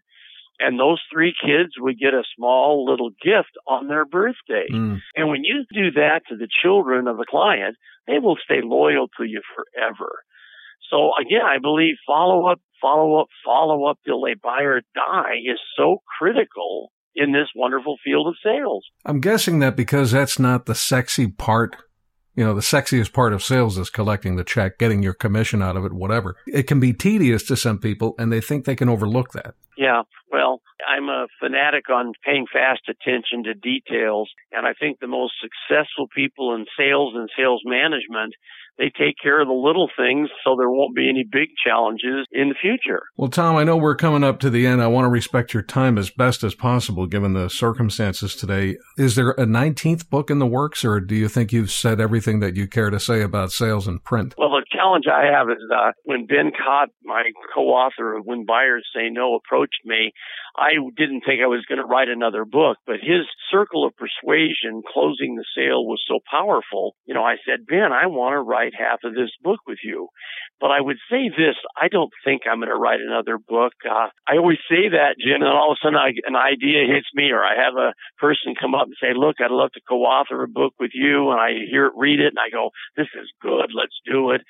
And 0.59 0.79
those 0.79 1.01
three 1.13 1.35
kids 1.41 1.73
would 1.79 1.99
get 1.99 2.15
a 2.15 2.23
small 2.37 2.85
little 2.85 3.11
gift 3.11 3.51
on 3.67 3.89
their 3.89 4.05
birthday. 4.05 4.67
Mm. 4.71 4.99
And 5.17 5.29
when 5.29 5.45
you 5.45 5.65
do 5.73 5.93
that 5.93 6.23
to 6.29 6.37
the 6.37 6.49
children 6.63 7.09
of 7.09 7.19
a 7.19 7.25
client, 7.29 7.77
they 8.07 8.19
will 8.19 8.37
stay 8.45 8.61
loyal 8.63 9.09
to 9.19 9.25
you 9.25 9.41
forever. 9.55 10.21
So 10.91 11.13
again, 11.21 11.43
I 11.45 11.59
believe 11.59 11.95
follow 12.07 12.47
up, 12.47 12.61
follow 12.81 13.21
up, 13.21 13.29
follow 13.45 13.87
up 13.87 13.99
till 14.05 14.21
they 14.21 14.35
buy 14.35 14.63
or 14.63 14.83
die 14.95 15.39
is 15.45 15.59
so 15.77 16.03
critical 16.19 16.93
in 17.17 17.33
this 17.33 17.49
wonderful 17.55 17.97
field 18.05 18.29
of 18.29 18.35
sales. 18.45 18.85
I'm 19.05 19.21
guessing 19.21 19.61
that 19.61 19.77
because 19.77 20.13
that's 20.13 20.39
not 20.39 20.67
the 20.67 20.75
sexy 20.75 21.29
part 21.29 21.77
you 22.35 22.45
know, 22.45 22.55
the 22.55 22.61
sexiest 22.61 23.13
part 23.13 23.33
of 23.33 23.43
sales 23.43 23.79
is 23.79 23.91
collecting 23.91 24.37
the 24.37 24.45
check, 24.45 24.79
getting 24.79 25.03
your 25.03 25.15
commission 25.15 25.63
out 25.63 25.77
of 25.77 25.85
it, 25.85 25.93
whatever. 25.93 26.37
It 26.47 26.65
can 26.65 26.81
be 26.81 26.93
tedious 26.93 27.45
to 27.45 27.57
some 27.57 27.79
people 27.79 28.15
and 28.19 28.33
they 28.33 28.41
think 28.41 28.65
they 28.65 28.77
can 28.77 28.89
overlook 28.89 29.33
that. 29.33 29.55
Yeah. 29.77 30.03
Well, 30.31 30.61
I'm 30.87 31.09
a 31.09 31.27
fanatic 31.41 31.89
on 31.91 32.13
paying 32.25 32.47
fast 32.53 32.83
attention 32.89 33.45
to 33.45 33.55
details. 33.55 34.31
And 34.53 34.67
I 34.67 34.75
think 34.75 34.99
the 35.01 35.07
most 35.07 35.35
successful 35.41 36.09
people 36.15 36.55
in 36.55 36.67
sales 36.77 37.15
and 37.15 37.29
sales 37.37 37.63
management 37.65 38.35
they 38.79 38.91
take 38.99 39.17
care 39.23 39.41
of 39.41 39.49
the 39.49 39.55
little 39.55 39.89
things 39.97 40.29
so 40.45 40.57
there 40.57 40.71
won't 40.71 40.95
be 40.95 41.09
any 41.09 41.25
big 41.31 41.51
challenges 41.65 42.27
in 42.33 42.49
the 42.49 42.55
future. 42.61 43.03
Well, 43.17 43.31
Tom, 43.31 43.57
I 43.57 43.65
know 43.65 43.77
we're 43.77 43.97
coming 43.97 44.25
up 44.25 44.41
to 44.41 44.51
the 44.51 44.67
end. 44.67 44.83
I 44.83 44.87
want 44.87 45.05
to 45.05 45.11
respect 45.11 45.55
your 45.55 45.63
time 45.63 45.99
as 45.99 46.11
best 46.11 46.43
as 46.43 46.55
possible 46.55 47.07
given 47.07 47.35
the 47.35 47.49
circumstances 47.49 48.35
today. 48.35 48.77
Is 48.99 49.15
there 49.15 49.31
a 49.31 49.45
19th 49.45 50.11
book 50.11 50.31
in 50.31 50.39
the 50.39 50.47
works 50.47 50.85
or 50.85 51.01
do 51.01 51.15
you 51.15 51.29
think 51.29 51.53
you've 51.53 51.71
said 51.71 52.01
everything 52.01 52.41
that 52.41 52.57
you 52.57 52.67
care 52.67 52.91
to 52.91 53.01
say 53.01 53.23
about 53.23 53.53
sales 53.53 53.87
and 53.87 54.03
print? 54.03 54.35
Well, 54.37 54.51
the 54.51 54.65
challenge 54.71 55.05
I 55.07 55.27
have 55.27 55.49
is 55.49 55.63
uh, 55.73 55.93
when 56.05 56.27
Ben 56.27 56.51
Katt, 56.51 56.89
my 57.05 57.31
co-author 57.55 58.17
of 58.17 58.25
When 58.25 58.45
Buyers 58.45 58.87
Say 58.95 59.09
No, 59.11 59.35
approached 59.35 59.81
me, 59.85 60.13
I 60.57 60.79
didn't 60.97 61.23
think 61.27 61.43
I 61.43 61.51
was 61.51 61.67
going 61.67 61.83
to 61.83 61.85
write 61.85 62.09
another 62.09 62.45
book, 62.45 62.79
but 62.87 63.03
his 63.03 63.27
circle 63.51 63.85
of 63.85 63.93
persuasion 63.97 64.83
closing 64.87 65.35
the 65.35 65.45
sale 65.57 65.85
was 65.85 66.03
so 66.07 66.21
powerful. 66.31 66.95
You 67.07 67.15
know, 67.15 67.25
I 67.25 67.37
said, 67.45 67.67
Ben, 67.67 67.93
I 67.93 68.07
want 68.07 68.35
to 68.35 68.41
write 68.41 68.73
half 68.79 69.01
of 69.03 69.15
this 69.15 69.31
book 69.43 69.61
with 69.67 69.79
you. 69.83 70.09
But 70.61 70.71
I 70.71 70.81
would 70.81 70.99
say 71.11 71.29
this, 71.29 71.57
I 71.77 71.89
don't 71.89 72.13
think 72.25 72.43
I'm 72.47 72.59
going 72.59 72.69
to 72.69 72.77
write 72.77 73.01
another 73.01 73.37
book. 73.37 73.73
Uh, 73.85 74.09
I 74.29 74.39
always 74.39 74.63
say 74.71 74.89
that, 74.95 75.19
Jim, 75.19 75.43
and 75.43 75.51
all 75.51 75.73
of 75.73 75.79
a 75.83 75.85
sudden 75.85 75.99
I, 75.99 76.15
an 76.27 76.37
idea 76.37 76.87
hits 76.87 77.11
me 77.15 77.31
or 77.31 77.43
I 77.43 77.59
have 77.59 77.75
a 77.75 77.93
person 78.19 78.55
come 78.55 78.75
up 78.75 78.87
and 78.87 78.97
say, 79.01 79.11
look, 79.15 79.37
I'd 79.41 79.51
love 79.51 79.73
to 79.75 79.81
co-author 79.89 80.43
a 80.43 80.49
book 80.49 80.75
with 80.79 80.93
you. 80.95 81.31
And 81.31 81.41
I 81.41 81.67
hear 81.69 81.87
it, 81.87 81.99
read 81.99 82.21
it 82.21 82.31
and 82.31 82.39
I 82.39 82.55
go, 82.55 82.71
this 82.97 83.11
is 83.19 83.29
good. 83.43 83.75
Let's 83.75 83.99
do 84.07 84.31
it. 84.31 84.43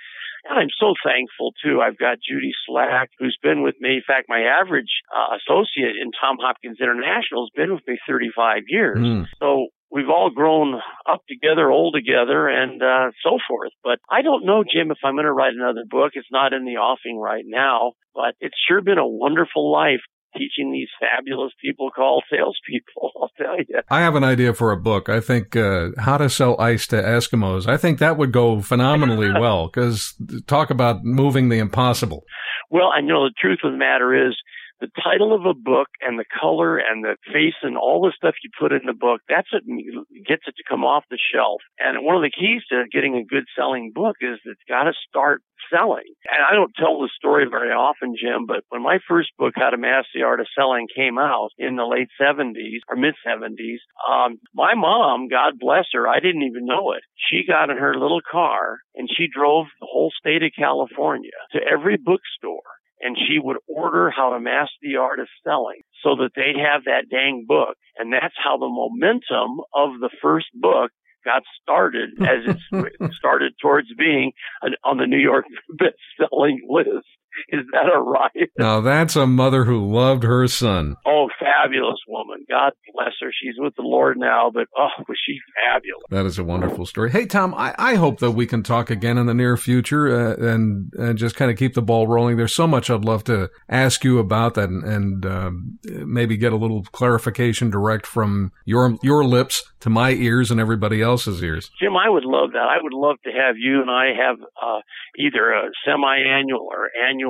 And 0.44 0.58
I'm 0.58 0.72
so 0.78 0.94
thankful 1.04 1.52
too. 1.62 1.80
I've 1.80 1.98
got 1.98 2.18
Judy 2.20 2.52
Slack, 2.66 3.10
who's 3.18 3.38
been 3.42 3.62
with 3.62 3.76
me. 3.80 3.96
In 3.96 4.02
fact, 4.06 4.26
my 4.28 4.42
average 4.42 5.00
uh, 5.14 5.36
associate 5.36 5.96
in 6.00 6.10
Tom 6.12 6.36
Hopkins 6.40 6.78
International 6.80 7.48
has 7.48 7.52
been 7.54 7.74
with 7.74 7.82
me 7.86 7.98
35 8.06 8.62
years. 8.68 8.98
Mm. 8.98 9.26
So 9.40 9.68
we've 9.90 10.10
all 10.10 10.30
grown 10.30 10.74
up 11.10 11.22
together, 11.28 11.70
old 11.70 11.94
together, 11.94 12.48
and 12.48 12.82
uh, 12.82 13.10
so 13.22 13.38
forth. 13.48 13.72
But 13.82 13.98
I 14.10 14.22
don't 14.22 14.44
know, 14.44 14.64
Jim, 14.64 14.90
if 14.90 14.98
I'm 15.04 15.14
going 15.14 15.24
to 15.24 15.32
write 15.32 15.54
another 15.54 15.84
book. 15.88 16.12
It's 16.14 16.28
not 16.30 16.52
in 16.52 16.64
the 16.64 16.76
offing 16.76 17.18
right 17.18 17.44
now, 17.46 17.92
but 18.14 18.34
it's 18.40 18.56
sure 18.68 18.82
been 18.82 18.98
a 18.98 19.06
wonderful 19.06 19.72
life 19.72 20.02
teaching 20.36 20.72
these 20.72 20.88
fabulous 21.00 21.52
people 21.60 21.90
called 21.90 22.24
salespeople. 22.30 23.12
I'll 23.20 23.30
tell 23.36 23.56
you. 23.58 23.80
I 23.88 24.00
have 24.00 24.14
an 24.14 24.24
idea 24.24 24.54
for 24.54 24.72
a 24.72 24.76
book. 24.76 25.08
I 25.08 25.20
think 25.20 25.56
uh, 25.56 25.90
how 25.98 26.18
to 26.18 26.28
sell 26.28 26.60
ice 26.60 26.86
to 26.88 26.96
Eskimos. 26.96 27.66
I 27.66 27.76
think 27.76 27.98
that 27.98 28.16
would 28.16 28.32
go 28.32 28.60
phenomenally 28.60 29.30
well 29.40 29.68
because 29.68 30.14
talk 30.46 30.70
about 30.70 31.04
moving 31.04 31.48
the 31.48 31.58
impossible. 31.58 32.24
Well, 32.70 32.90
I 32.94 33.00
know 33.00 33.24
the 33.24 33.34
truth 33.38 33.60
of 33.64 33.72
the 33.72 33.78
matter 33.78 34.28
is 34.28 34.34
the 34.80 34.88
title 35.02 35.34
of 35.34 35.46
a 35.46 35.54
book 35.54 35.88
and 36.00 36.18
the 36.18 36.24
color 36.28 36.78
and 36.78 37.04
the 37.04 37.16
face 37.32 37.56
and 37.62 37.76
all 37.76 38.02
the 38.02 38.12
stuff 38.16 38.34
you 38.42 38.50
put 38.58 38.72
in 38.72 38.82
the 38.86 38.92
book, 38.92 39.20
that's 39.28 39.52
what 39.52 39.62
gets 40.26 40.44
it 40.46 40.56
to 40.56 40.64
come 40.68 40.84
off 40.84 41.04
the 41.10 41.18
shelf. 41.18 41.62
And 41.78 42.04
one 42.04 42.16
of 42.16 42.22
the 42.22 42.30
keys 42.30 42.62
to 42.70 42.84
getting 42.92 43.16
a 43.16 43.24
good 43.24 43.44
selling 43.56 43.92
book 43.94 44.16
is 44.20 44.38
it's 44.44 44.60
got 44.68 44.84
to 44.84 44.92
start 45.08 45.42
selling. 45.72 46.08
And 46.30 46.42
I 46.42 46.54
don't 46.54 46.74
tell 46.76 47.00
the 47.00 47.10
story 47.16 47.46
very 47.48 47.70
often, 47.70 48.14
Jim, 48.20 48.46
but 48.46 48.64
when 48.68 48.82
my 48.82 48.98
first 49.08 49.30
book, 49.38 49.54
How 49.56 49.70
to 49.70 49.76
Master 49.76 50.08
the 50.14 50.22
Art 50.22 50.40
of 50.40 50.46
Selling, 50.56 50.86
came 50.94 51.18
out 51.18 51.50
in 51.58 51.76
the 51.76 51.84
late 51.84 52.08
70s 52.20 52.80
or 52.88 52.96
mid 52.96 53.14
70s, 53.26 53.82
um, 54.08 54.38
my 54.54 54.74
mom, 54.74 55.28
God 55.28 55.54
bless 55.58 55.86
her, 55.92 56.08
I 56.08 56.20
didn't 56.20 56.42
even 56.42 56.66
know 56.66 56.92
it. 56.92 57.02
She 57.30 57.46
got 57.46 57.70
in 57.70 57.76
her 57.76 57.94
little 57.94 58.22
car 58.30 58.78
and 58.94 59.08
she 59.08 59.26
drove 59.32 59.66
the 59.80 59.88
whole 59.90 60.12
state 60.18 60.42
of 60.42 60.52
California 60.56 61.36
to 61.52 61.60
every 61.60 61.96
bookstore 61.96 62.62
and 63.00 63.16
she 63.18 63.38
would 63.38 63.58
order 63.68 64.10
how 64.10 64.30
to 64.30 64.40
master 64.40 64.80
the 64.82 64.96
art 64.96 65.20
of 65.20 65.28
selling 65.44 65.82
so 66.02 66.16
that 66.16 66.30
they'd 66.34 66.58
have 66.58 66.84
that 66.84 67.10
dang 67.10 67.44
book. 67.46 67.76
And 67.98 68.12
that's 68.12 68.34
how 68.42 68.56
the 68.56 68.68
momentum 68.68 69.60
of 69.74 70.00
the 70.00 70.10
first 70.22 70.46
book 70.54 70.90
got 71.24 71.42
started 71.62 72.10
as 72.20 72.56
it 72.72 73.12
started 73.14 73.54
towards 73.60 73.88
being 73.98 74.32
on 74.84 74.98
the 74.98 75.06
New 75.06 75.18
York 75.18 75.44
best-selling 75.78 76.66
list. 76.68 77.06
Is 77.48 77.64
that 77.72 77.92
a 77.92 78.00
riot? 78.00 78.50
Now 78.58 78.80
that's 78.80 79.16
a 79.16 79.26
mother 79.26 79.64
who 79.64 79.90
loved 79.92 80.22
her 80.22 80.46
son. 80.48 80.96
Oh, 81.06 81.28
fabulous 81.38 81.98
woman. 82.08 82.44
God 82.48 82.72
bless 82.92 83.12
her. 83.20 83.30
She's 83.32 83.54
with 83.58 83.74
the 83.76 83.82
Lord 83.82 84.18
now, 84.18 84.50
but 84.52 84.66
oh, 84.76 84.88
was 85.08 85.18
she 85.24 85.38
fabulous. 85.64 86.04
That 86.10 86.26
is 86.26 86.38
a 86.38 86.44
wonderful 86.44 86.86
story. 86.86 87.10
Hey, 87.10 87.26
Tom, 87.26 87.54
I, 87.54 87.74
I 87.78 87.94
hope 87.94 88.20
that 88.20 88.32
we 88.32 88.46
can 88.46 88.62
talk 88.62 88.90
again 88.90 89.18
in 89.18 89.26
the 89.26 89.34
near 89.34 89.56
future 89.56 90.08
uh, 90.08 90.36
and, 90.36 90.92
and 90.94 91.18
just 91.18 91.36
kind 91.36 91.50
of 91.50 91.56
keep 91.56 91.74
the 91.74 91.82
ball 91.82 92.06
rolling. 92.06 92.36
There's 92.36 92.54
so 92.54 92.66
much 92.66 92.90
I'd 92.90 93.04
love 93.04 93.24
to 93.24 93.50
ask 93.68 94.04
you 94.04 94.18
about 94.18 94.54
that 94.54 94.68
and, 94.68 94.84
and 94.84 95.26
um, 95.26 95.78
maybe 95.84 96.36
get 96.36 96.52
a 96.52 96.56
little 96.56 96.84
clarification 96.92 97.70
direct 97.70 98.06
from 98.06 98.52
your, 98.64 98.96
your 99.02 99.24
lips 99.24 99.64
to 99.80 99.90
my 99.90 100.10
ears 100.12 100.50
and 100.50 100.60
everybody 100.60 101.02
else's 101.02 101.42
ears. 101.42 101.70
Jim, 101.80 101.96
I 101.96 102.08
would 102.08 102.24
love 102.24 102.52
that. 102.52 102.68
I 102.68 102.82
would 102.82 102.94
love 102.94 103.16
to 103.24 103.30
have 103.30 103.56
you 103.58 103.80
and 103.80 103.90
I 103.90 104.12
have 104.16 104.36
uh, 104.62 104.80
either 105.18 105.52
a 105.52 105.70
semi-annual 105.84 106.68
or 106.70 106.90
annual 107.08 107.23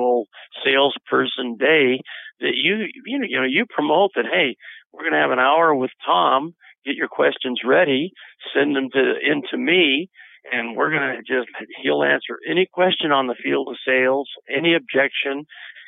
salesperson 0.63 1.57
day 1.57 2.01
that 2.39 2.53
you 2.53 2.85
you 3.05 3.19
know 3.19 3.25
you 3.27 3.39
know 3.39 3.47
you 3.47 3.65
promote 3.69 4.11
that 4.15 4.25
hey 4.31 4.55
we're 4.91 5.01
going 5.01 5.13
to 5.13 5.19
have 5.19 5.31
an 5.31 5.39
hour 5.39 5.73
with 5.73 5.91
Tom 6.05 6.53
get 6.85 6.95
your 6.95 7.07
questions 7.07 7.61
ready 7.65 8.11
send 8.53 8.75
them 8.75 8.89
to 8.91 9.13
into 9.23 9.57
me 9.57 10.09
and 10.51 10.75
we're 10.75 10.91
going 10.91 11.15
to 11.15 11.21
just 11.21 11.49
he'll 11.81 12.03
answer 12.03 12.37
any 12.49 12.67
question 12.71 13.11
on 13.11 13.27
the 13.27 13.35
field 13.41 13.67
of 13.69 13.77
sales 13.85 14.29
any 14.49 14.75
objection 14.75 15.45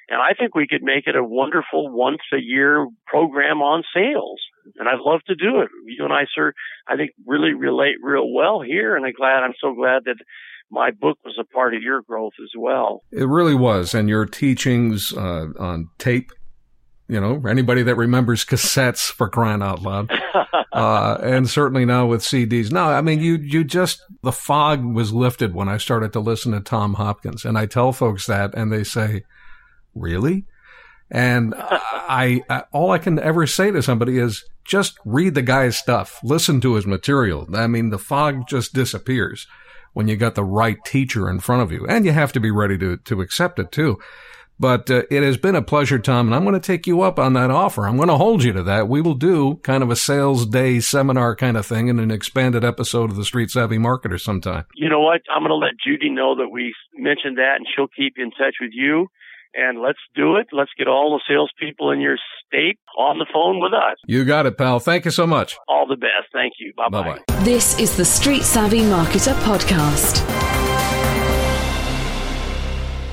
and 0.10 0.22
I 0.22 0.34
think 0.40 0.56
we 0.56 0.68
could 0.68 0.84
make 0.84 1.06
it 1.06 1.18
a 1.18 1.24
wonderful 1.24 1.90
once 1.92 2.22
a 2.34 2.40
year 2.40 2.88
program 3.06 3.62
on 3.62 3.84
sales 3.94 4.42
and 4.78 4.88
I'd 4.88 5.00
love 5.00 5.22
to 5.28 5.36
do 5.36 5.62
it. 5.62 5.70
You 5.86 6.04
and 6.04 6.14
I 6.14 6.26
sir 6.34 6.54
I 6.88 6.96
think 6.96 7.12
really 7.26 7.54
relate 7.54 7.96
real 8.02 8.32
well 8.32 8.62
here 8.62 8.96
and 8.96 9.06
I'm 9.06 9.14
glad 9.14 9.44
I'm 9.44 9.54
so 9.62 9.74
glad 9.74 10.04
that 10.06 10.18
my 10.70 10.92
book 10.92 11.18
was 11.24 11.38
a 11.40 11.44
part 11.44 11.74
of 11.74 11.82
your 11.82 12.02
growth 12.02 12.34
as 12.42 12.52
well. 12.58 13.04
It 13.12 13.28
really 13.28 13.56
was. 13.56 13.94
And 13.94 14.10
your 14.10 14.26
teachings 14.26 15.14
uh, 15.14 15.48
on 15.60 15.90
tape, 15.98 16.32
you 17.08 17.20
know, 17.20 17.42
anybody 17.48 17.84
that 17.84 17.96
remembers 17.96 18.44
cassettes 18.44 19.10
for 19.12 19.30
crying 19.30 19.62
out 19.62 19.82
loud, 19.82 20.12
uh, 20.74 21.18
and 21.22 21.50
certainly 21.50 21.86
now 21.86 22.06
with 22.06 22.22
CDs. 22.22 22.72
No, 22.72 22.86
I 22.86 23.02
mean, 23.02 23.22
you, 23.22 23.36
you 23.36 23.64
just, 23.64 24.02
the 24.24 24.32
fog 24.32 24.84
was 24.84 25.14
lifted 25.14 25.54
when 25.54 25.70
I 25.70 25.78
started 25.78 26.12
to 26.14 26.20
listen 26.20 26.52
to 26.52 26.60
Tom 26.60 26.96
Hopkins. 26.96 27.46
And 27.46 27.58
I 27.58 27.66
tell 27.66 27.94
folks 27.94 28.26
that 28.26 28.54
and 28.54 28.72
they 28.72 28.84
say, 28.84 29.24
really? 29.96 30.46
And 31.10 31.54
I, 31.58 32.44
I, 32.50 32.64
all 32.74 32.92
I 32.92 32.98
can 32.98 33.18
ever 33.20 33.48
say 33.48 33.72
to 33.72 33.82
somebody 33.82 34.18
is 34.18 34.44
just 34.66 34.98
read 35.06 35.34
the 35.34 35.42
guy's 35.42 35.78
stuff, 35.78 36.20
listen 36.24 36.60
to 36.60 36.74
his 36.74 36.86
material. 36.86 37.48
I 37.56 37.68
mean, 37.68 37.90
the 37.90 37.98
fog 37.98 38.50
just 38.50 38.74
disappears 38.74 39.48
when 39.98 40.08
you 40.08 40.16
got 40.16 40.36
the 40.36 40.44
right 40.44 40.78
teacher 40.86 41.28
in 41.28 41.40
front 41.40 41.64
of 41.64 41.72
you, 41.72 41.88
and 41.88 42.06
you 42.06 42.12
have 42.12 42.32
to 42.34 42.40
be 42.40 42.52
ready 42.52 42.78
to 42.78 42.98
to 42.98 43.20
accept 43.20 43.58
it 43.58 43.72
too. 43.72 43.98
But 44.60 44.92
uh, 44.92 45.04
it 45.10 45.24
has 45.24 45.38
been 45.38 45.56
a 45.56 45.62
pleasure, 45.64 45.98
Tom, 45.98 46.28
and 46.28 46.36
I'm 46.36 46.44
going 46.44 46.54
to 46.54 46.60
take 46.60 46.86
you 46.86 47.02
up 47.02 47.18
on 47.18 47.34
that 47.34 47.50
offer. 47.50 47.88
I'm 47.88 47.98
going 47.98 48.10
to 48.10 48.18
hold 48.18 48.44
you 48.44 48.54
to 48.54 48.64
that. 48.64 48.88
We 48.88 49.02
will 49.02 49.16
do 49.16 49.56
kind 49.64 49.82
of 49.82 49.90
a 49.90 49.96
sales 49.96 50.46
day 50.46 50.80
seminar 50.80 51.36
kind 51.36 51.58
of 51.58 51.66
thing 51.66 51.88
in 51.88 51.98
an 51.98 52.12
expanded 52.12 52.64
episode 52.64 53.10
of 53.10 53.16
the 53.16 53.26
Street 53.26 53.50
Savvy 53.50 53.78
Marketer 53.80 54.20
sometime. 54.20 54.66
You 54.76 54.90
know 54.90 55.02
what? 55.02 55.22
I'm 55.34 55.42
going 55.42 55.50
to 55.50 55.56
let 55.56 55.74
Judy 55.84 56.12
know 56.12 56.36
that 56.36 56.50
we 56.50 56.76
mentioned 56.96 57.38
that, 57.38 57.56
and 57.58 57.68
she'll 57.76 57.88
keep 57.88 58.14
in 58.18 58.30
touch 58.32 58.58
with 58.62 58.72
you. 58.74 59.08
And 59.56 59.82
let's 59.82 60.00
do 60.16 60.36
it. 60.36 60.48
Let's 60.52 60.72
get 60.78 60.88
all 60.88 61.18
the 61.18 61.34
salespeople 61.34 61.90
in 61.90 62.02
your 62.02 62.18
state 62.48 62.80
on 62.98 63.20
the 63.20 63.26
phone 63.34 63.60
with 63.62 63.74
us. 63.74 63.98
You 64.06 64.26
got 64.26 64.46
it, 64.46 64.58
pal. 64.58 64.80
Thank 64.80 65.06
you 65.06 65.12
so 65.12 65.28
much. 65.28 65.58
All 65.68 65.86
the 65.88 65.96
best. 65.96 66.28
Thank 66.34 66.54
you. 66.60 66.74
Bye 66.76 66.90
bye. 66.90 67.20
This 67.44 67.80
is 67.80 67.96
the 67.96 68.06
Street 68.06 68.44
Savvy 68.44 68.80
Marketer 68.82 69.34
Podcast. 69.44 70.57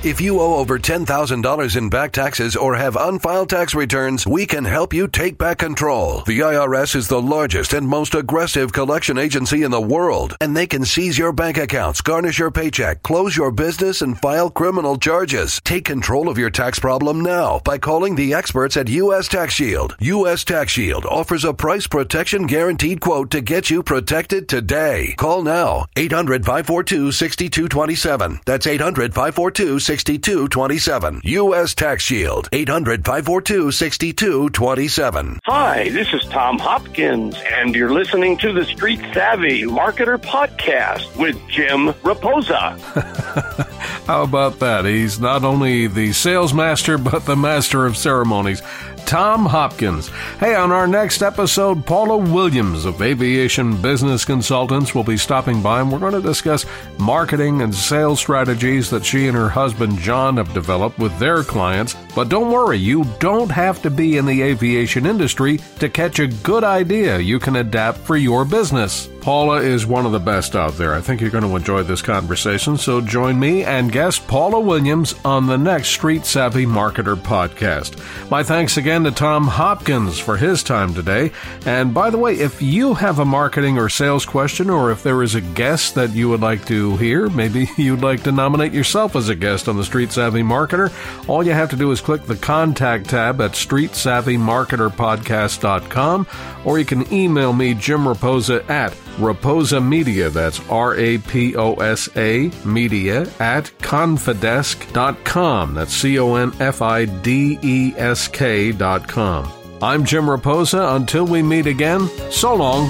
If 0.05 0.21
you 0.21 0.39
owe 0.39 0.57
over 0.57 0.79
$10,000 0.79 1.77
in 1.79 1.89
back 1.89 2.13
taxes 2.13 2.57
or 2.57 2.75
have 2.75 2.95
unfiled 2.95 3.49
tax 3.49 3.75
returns, 3.75 4.27
we 4.27 4.45
can 4.45 4.67
help 4.67 4.93
you 4.93 5.09
take 5.09 5.39
back 5.39 5.57
control. 5.57 6.21
The 6.27 6.41
IRS 6.41 6.95
is 6.95 7.09
the 7.09 7.23
largest 7.23 7.73
and 7.73 7.89
most 7.89 8.15
aggressive 8.15 8.71
collection 8.71 9.17
agency 9.17 9.63
in 9.63 9.71
the 9.71 9.81
world, 9.81 10.37
and 10.43 10.55
they 10.55 10.67
can 10.67 10.85
seize 10.85 11.17
your 11.17 11.33
bank 11.33 11.57
accounts, 11.57 12.03
garnish 12.03 12.39
your 12.39 12.51
paycheck, 12.51 13.03
close 13.03 13.35
your 13.35 13.51
business, 13.51 14.03
and 14.03 14.21
file 14.21 14.51
criminal 14.51 14.99
charges. 14.99 15.59
Take 15.65 15.87
control 15.87 16.29
of 16.29 16.37
your 16.37 16.51
tax 16.51 16.79
problem 16.79 17.23
now 17.23 17.63
by 17.65 17.79
calling 17.79 18.15
the 18.15 18.35
experts 18.35 18.77
at 18.77 18.91
U.S. 18.91 19.27
Tax 19.27 19.55
Shield. 19.55 19.97
U.S. 20.01 20.45
Tax 20.45 20.71
Shield 20.73 21.07
offers 21.07 21.47
a 21.47 21.55
price 21.55 21.87
protection 21.87 22.47
guaranteed 22.47 23.01
quote 23.01 23.31
to 23.31 23.41
get 23.41 23.71
you 23.71 23.83
protected 23.83 24.51
today. 24.51 25.15
Call 25.17 25.43
now 25.43 25.87
800 25.97 26.45
542 26.45 27.11
6227. 27.11 28.41
That's 28.45 28.67
800 28.67 29.15
542 29.15 29.79
6227. 29.97 31.21
U.S. 31.25 31.75
Tax 31.75 32.03
Shield. 32.03 32.49
800 32.53 33.05
542 33.05 33.71
6227. 33.71 35.41
Hi, 35.45 35.89
this 35.91 36.13
is 36.13 36.25
Tom 36.27 36.59
Hopkins, 36.59 37.37
and 37.53 37.75
you're 37.75 37.93
listening 37.93 38.37
to 38.39 38.53
the 38.53 38.65
Street 38.65 39.01
Savvy 39.13 39.63
Marketer 39.63 40.19
Podcast 40.19 41.17
with 41.17 41.37
Jim 41.49 41.89
Raposa. 42.03 42.79
How 44.07 44.23
about 44.23 44.59
that? 44.59 44.85
He's 44.85 45.19
not 45.19 45.45
only 45.45 45.87
the 45.87 46.13
sales 46.13 46.53
master, 46.53 46.99
but 46.99 47.25
the 47.25 47.37
master 47.37 47.87
of 47.87 47.97
ceremonies. 47.97 48.63
Tom 49.07 49.47
Hopkins. 49.47 50.09
Hey, 50.41 50.55
on 50.55 50.73
our 50.73 50.87
next 50.87 51.23
episode, 51.23 51.85
Paula 51.87 52.17
Williams 52.17 52.85
of 52.85 53.01
Aviation 53.03 53.81
Business 53.81 54.25
Consultants 54.25 54.95
will 54.95 55.05
be 55.05 55.17
stopping 55.17 55.63
by, 55.63 55.81
and 55.81 55.93
we're 55.93 55.99
going 55.99 56.15
to 56.15 56.21
discuss 56.21 56.67
marketing 56.99 57.63
and 57.63 57.75
sales 57.75 58.19
strategies 58.19 58.91
that 58.91 59.05
she 59.05 59.27
and 59.27 59.37
her 59.37 59.49
husband 59.49 59.99
John 59.99 60.39
have 60.39 60.53
developed 60.55 60.99
with 60.99 61.17
their 61.19 61.43
clients. 61.43 61.95
But 62.15 62.29
don't 62.29 62.51
worry, 62.51 62.79
you 62.79 63.05
don't 63.21 63.51
have 63.51 63.83
to 63.83 63.91
be 63.91 64.17
in 64.17 64.27
the 64.27 64.43
aviation 64.43 65.07
industry 65.07 65.59
to 65.79 65.89
catch 65.89 66.19
a 66.19 66.27
good 66.27 66.65
idea 66.65 67.19
you 67.19 67.39
can 67.39 67.57
adapt 67.57 67.99
for 67.99 68.17
your 68.17 68.45
business. 68.45 69.09
Paula 69.25 69.63
is 69.63 69.87
one 69.87 70.05
of 70.05 70.13
the 70.13 70.21
best 70.21 70.55
out 70.55 70.75
there. 70.75 70.93
I 70.93 71.01
think 71.01 71.23
you're 71.23 71.31
going 71.31 71.45
to 71.45 71.57
enjoy 71.57 71.83
this 71.83 72.03
conversation, 72.03 72.77
so 72.77 73.01
join 73.01 73.41
me 73.41 73.65
and 73.65 73.91
guest 73.91 74.29
Paula 74.29 74.61
Williams 74.61 75.15
on 75.25 75.47
the 75.47 75.57
next 75.57 75.89
Street 75.89 76.27
Savvy 76.27 76.67
Marketer 76.67 77.17
podcast. 77.17 77.99
My 78.31 78.43
thanks 78.43 78.77
again 78.77 79.05
to 79.05 79.11
Tom 79.11 79.47
Hopkins 79.47 80.19
for 80.19 80.37
his 80.37 80.63
time 80.63 80.93
today. 80.93 81.33
And 81.65 81.95
by 81.95 82.11
the 82.11 82.19
way, 82.19 82.35
if 82.35 82.61
you 82.61 82.93
have 82.93 83.19
a 83.19 83.25
marketing 83.25 83.79
or 83.79 83.89
sales 83.89 84.27
question, 84.27 84.69
or 84.69 84.91
if 84.91 85.03
there 85.03 85.23
is 85.23 85.35
a 85.35 85.41
guest 85.41 85.95
that 85.95 86.11
you 86.11 86.29
would 86.29 86.43
like 86.43 86.67
to 86.67 86.99
hear, 86.99 87.31
maybe 87.31 87.71
you'd 87.79 88.03
like 88.03 88.25
to 88.25 88.33
nominate 88.33 88.75
yourself 88.75 89.17
as 89.17 89.31
a 89.31 89.35
guest 89.35 89.71
on 89.71 89.79
the 89.79 89.85
Street 89.85 90.13
Savvy 90.13 90.43
Marketer, 90.43 90.93
all 91.31 91.43
you 91.43 91.53
have 91.53 91.71
to 91.71 91.77
do 91.77 91.91
is 91.93 92.03
click 92.03 92.25
the 92.25 92.37
contact 92.37 93.09
tab 93.09 93.41
at 93.41 93.53
streetsavvymarketerpodcast.com, 93.53 96.27
or 96.67 96.79
you 96.79 96.85
can 96.85 97.11
email 97.11 97.55
me, 97.55 97.73
Jim 97.73 98.05
Raposa, 98.05 98.69
at 98.69 98.93
Raposa 99.17 99.81
Media, 99.87 100.29
that's 100.29 100.61
R 100.69 100.97
A 100.97 101.19
P 101.19 101.55
O 101.57 101.75
S 101.75 102.09
A 102.17 102.51
Media, 102.65 103.23
at 103.39 103.71
confidesk.com. 103.79 105.75
That's 105.75 105.95
C 105.95 106.19
O 106.19 106.35
N 106.35 106.53
F 106.59 106.83
I 106.83 107.05
D 107.05 107.59
E 107.63 107.95
S 107.97 108.27
K.com. 108.29 109.53
I'm 109.83 110.05
Jim 110.05 110.25
Raposa. 110.25 110.97
Until 110.97 111.27
we 111.27 111.43
meet 111.43 111.67
again, 111.67 112.09
so 112.31 112.55
long. 112.55 112.89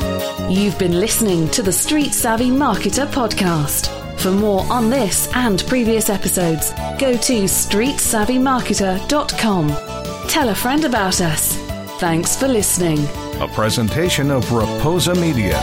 You've 0.50 0.78
been 0.78 0.98
listening 1.00 1.48
to 1.50 1.62
the 1.62 1.72
Street 1.72 2.12
Savvy 2.14 2.50
Marketer 2.50 3.06
Podcast. 3.06 3.88
For 4.18 4.30
more 4.30 4.64
on 4.72 4.88
this 4.90 5.28
and 5.34 5.62
previous 5.66 6.08
episodes, 6.08 6.70
go 6.98 7.16
to 7.16 7.42
streetsavvymarketer.com. 7.44 10.28
Tell 10.28 10.48
a 10.48 10.54
friend 10.54 10.84
about 10.84 11.20
us. 11.20 11.56
Thanks 12.00 12.36
for 12.36 12.48
listening. 12.48 12.98
A 13.40 13.48
presentation 13.48 14.30
of 14.30 14.44
Raposa 14.46 15.14
Media. 15.20 15.58